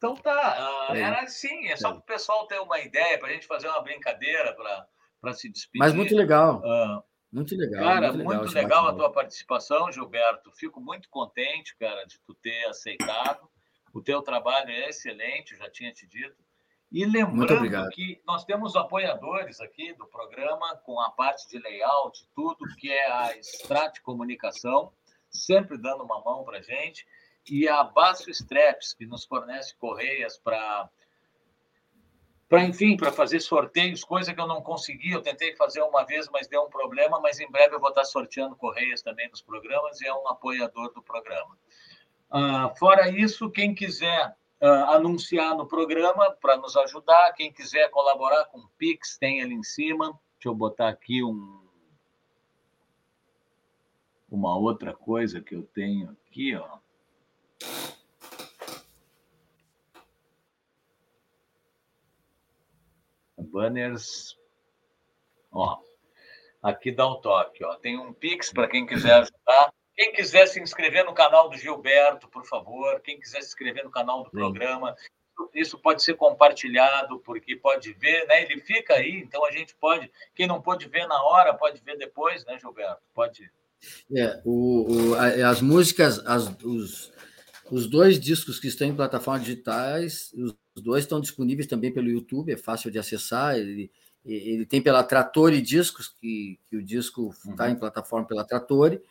[0.05, 0.99] Então tá, é.
[0.99, 3.81] era assim, é só para o pessoal ter uma ideia, para a gente fazer uma
[3.81, 4.55] brincadeira,
[5.19, 5.79] para se despedir.
[5.79, 6.59] Mas muito legal.
[6.59, 7.83] Uh, muito legal.
[7.83, 10.51] Cara, muito legal, muito legal a tua participação, Gilberto.
[10.51, 13.49] Fico muito contente, cara, de tu ter aceitado.
[13.91, 16.35] O teu trabalho é excelente, já tinha te dito.
[16.91, 22.63] E lembrando que nós temos apoiadores aqui do programa, com a parte de layout, tudo,
[22.77, 24.93] que é a Strat Comunicação,
[25.31, 27.05] sempre dando uma mão para gente,
[27.49, 30.89] e a Basso Straps, que nos fornece correias para
[32.47, 35.11] para enfim, para fazer sorteios, coisa que eu não consegui.
[35.11, 37.19] Eu tentei fazer uma vez, mas deu um problema.
[37.19, 40.93] Mas em breve eu vou estar sorteando correias também nos programas e é um apoiador
[40.93, 41.57] do programa.
[42.31, 48.45] Uh, fora isso, quem quiser uh, anunciar no programa para nos ajudar, quem quiser colaborar
[48.45, 50.17] com o Pix, tem ali em cima.
[50.35, 51.67] Deixa eu botar aqui um,
[54.29, 56.84] uma outra coisa que eu tenho aqui, ó.
[63.55, 64.37] Banners.
[65.51, 65.77] Ó,
[66.61, 67.63] aqui dá um toque.
[67.63, 67.75] Ó.
[67.75, 69.73] Tem um Pix para quem quiser ajudar.
[69.95, 72.99] Quem quiser se inscrever no canal do Gilberto, por favor.
[72.99, 74.37] Quem quiser se inscrever no canal do Sim.
[74.37, 74.93] programa.
[75.53, 78.43] Isso pode ser compartilhado, porque pode ver, né?
[78.43, 80.11] Ele fica aí, então a gente pode.
[80.33, 83.01] Quem não pode ver na hora, pode ver depois, né, Gilberto?
[83.13, 83.49] Pode.
[84.15, 87.13] É, o, o as músicas, as, os,
[87.71, 92.51] os dois discos que estão em plataformas digitais, os dois estão disponíveis também pelo YouTube,
[92.51, 93.55] é fácil de acessar.
[93.55, 93.91] Ele,
[94.23, 97.71] ele tem pela Trattori Discos, que, que o disco está uhum.
[97.71, 99.01] em plataforma pela Trattori,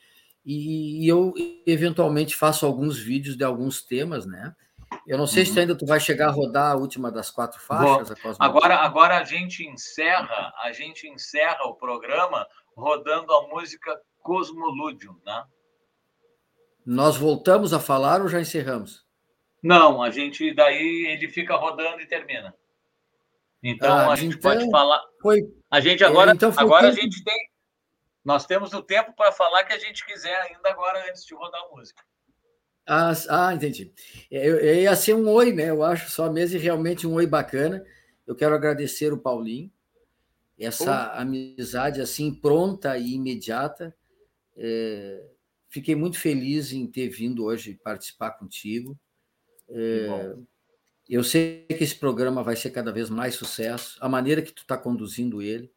[0.45, 1.33] e, e, eu
[1.67, 4.55] eventualmente faço alguns vídeos de alguns temas, né?
[5.07, 5.53] Eu não sei uhum.
[5.53, 8.15] se ainda tu vai chegar a rodar a última das quatro faixas.
[8.39, 15.45] agora, agora a gente encerra, a gente encerra o programa rodando a música Cosmoludium, né?
[16.85, 19.05] Nós voltamos a falar ou já encerramos?
[19.63, 22.55] Não, a gente daí ele fica rodando e termina.
[23.63, 25.03] Então ah, a gente então, pode falar.
[25.23, 25.41] Foi...
[25.71, 26.99] A gente agora, é, então agora tempo...
[26.99, 27.49] a gente tem,
[28.23, 31.63] nós temos o tempo para falar que a gente quiser ainda agora antes de rodar
[31.63, 32.03] a música.
[32.87, 33.91] Ah, ah entendi.
[34.31, 35.71] É, eu, eu ia ser um oi, né?
[35.71, 37.83] Eu acho só mesmo e realmente um oi bacana.
[38.27, 39.71] Eu quero agradecer o Paulinho,
[40.59, 43.95] essa amizade assim pronta e imediata.
[44.57, 45.25] É,
[45.75, 48.97] fiquei muito feliz em ter vindo hoje participar contigo.
[49.69, 50.37] É,
[51.09, 53.99] eu sei que esse programa vai ser cada vez mais sucesso.
[54.01, 55.69] A maneira que tu está conduzindo ele,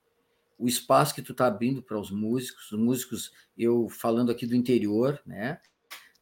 [0.55, 4.55] o espaço que tu está abrindo para os músicos, os músicos, eu falando aqui do
[4.55, 5.59] interior, né?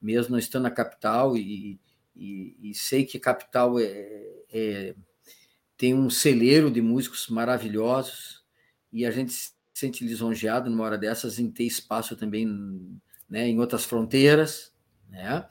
[0.02, 1.78] Mesmo não estando na capital e,
[2.16, 4.96] e, e sei que a capital é, é,
[5.76, 8.42] tem um celeiro de músicos maravilhosos
[8.90, 12.48] e a gente se sente lisonjeado numa hora dessas em ter espaço também,
[13.30, 13.48] né?
[13.48, 14.74] Em outras fronteiras,
[15.10, 15.46] né?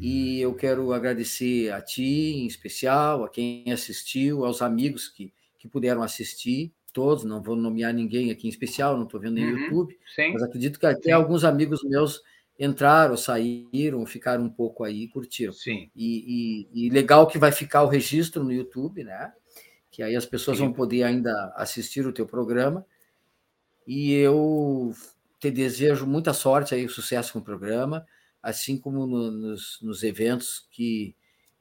[0.00, 5.68] E eu quero agradecer a ti, em especial, a quem assistiu, aos amigos que, que
[5.68, 9.58] puderam assistir, todos, não vou nomear ninguém aqui em especial, não estou vendo no uhum,
[9.58, 11.12] YouTube, sim, mas acredito que até sim.
[11.12, 12.20] alguns amigos meus
[12.58, 15.52] entraram, saíram, ficaram um pouco aí, curtiram.
[15.52, 15.90] Sim.
[15.96, 19.32] E, e, e legal que vai ficar o registro no YouTube, né?
[19.90, 20.64] Que aí as pessoas sim.
[20.64, 22.86] vão poder ainda assistir o teu programa.
[23.86, 24.92] E eu
[25.42, 28.06] te desejo muita sorte aí, sucesso com o programa
[28.42, 31.14] assim como no, nos, nos eventos que,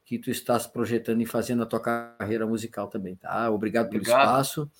[0.03, 3.49] que tu estás projetando e fazendo a tua carreira musical também, tá?
[3.51, 4.17] Obrigado, Obrigado.
[4.17, 4.71] pelo espaço.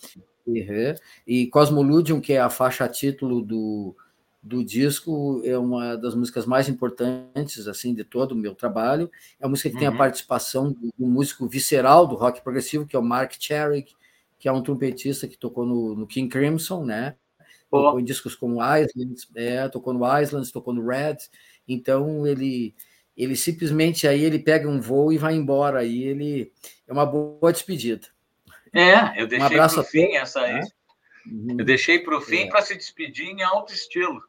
[0.48, 0.96] Uhum.
[1.28, 3.96] E Cosmoludium, que é a faixa título do,
[4.42, 9.12] do disco, é uma das músicas mais importantes assim de todo o meu trabalho.
[9.40, 9.80] É uma música que uhum.
[9.80, 9.98] tem a uhum.
[9.98, 13.94] participação do, do, músico visceral do rock progressivo, que é o Mark Cherrick,
[14.40, 17.16] que é um trompetista que tocou no, no King Crimson, né?
[17.72, 21.18] Tocou em discos como Islands, é, tocou no Islands, tocou no Red,
[21.68, 22.76] então ele
[23.16, 25.80] ele simplesmente aí ele pega um voo e vai embora.
[25.80, 26.52] Aí ele
[26.88, 28.08] é uma boa despedida.
[28.74, 30.54] É, eu deixei um abraço o fim essa aí.
[30.54, 30.68] Né?
[31.28, 31.56] Uhum.
[31.60, 32.50] Eu deixei para o fim é.
[32.50, 34.22] para se despedir em alto estilo.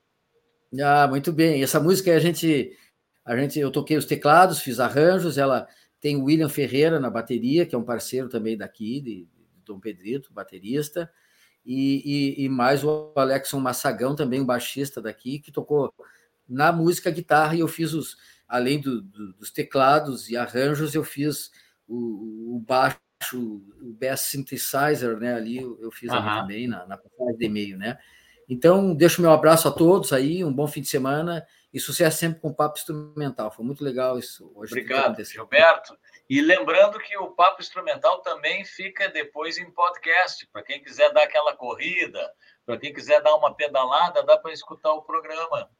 [0.80, 1.62] Ah, muito bem.
[1.62, 2.76] Essa música a gente
[3.24, 5.38] a gente eu toquei os teclados, fiz arranjos.
[5.38, 5.66] Ela
[6.00, 9.28] tem o William Ferreira na bateria, que é um parceiro também daqui de, de
[9.64, 11.10] Dom Pedrito, baterista.
[11.64, 15.94] E, e, e, mais o Alexson Massagão, também um baixista daqui, que tocou
[16.48, 18.16] na música guitarra e eu fiz os,
[18.48, 21.50] além do, do, dos teclados e arranjos, eu fiz
[21.86, 22.98] o, o baixo,
[23.80, 25.34] o bass synthesizer, né?
[25.34, 26.18] Ali eu, fiz uhum.
[26.18, 27.96] ali também na, na passagem de e-mail, né?
[28.48, 32.40] Então, deixo meu abraço a todos aí, um bom fim de semana e sucesso sempre
[32.40, 33.50] com o Papo Instrumental.
[33.50, 34.72] Foi muito legal isso hoje.
[34.72, 35.96] Obrigado, Gilberto.
[36.32, 41.24] E lembrando que o Papo Instrumental também fica depois em podcast, para quem quiser dar
[41.24, 42.34] aquela corrida,
[42.64, 45.70] para quem quiser dar uma pedalada, dá para escutar o programa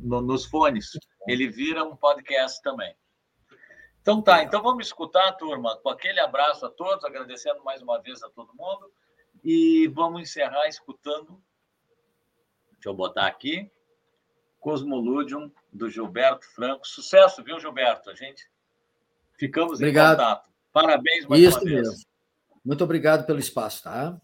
[0.00, 0.90] no, nos fones.
[1.28, 2.92] Ele vira um podcast também.
[4.00, 8.20] Então tá, então vamos escutar, turma, com aquele abraço a todos, agradecendo mais uma vez
[8.24, 8.92] a todo mundo.
[9.44, 11.40] E vamos encerrar escutando.
[12.72, 13.70] Deixa eu botar aqui.
[14.58, 16.84] Cosmoludium, do Gilberto Franco.
[16.84, 18.10] Sucesso, viu, Gilberto?
[18.10, 18.50] A gente
[19.42, 20.14] ficamos obrigado.
[20.14, 20.50] em contato.
[20.72, 21.88] Parabéns mais Isso uma vez.
[21.88, 22.04] Mesmo.
[22.64, 24.16] Muito obrigado pelo espaço, tá?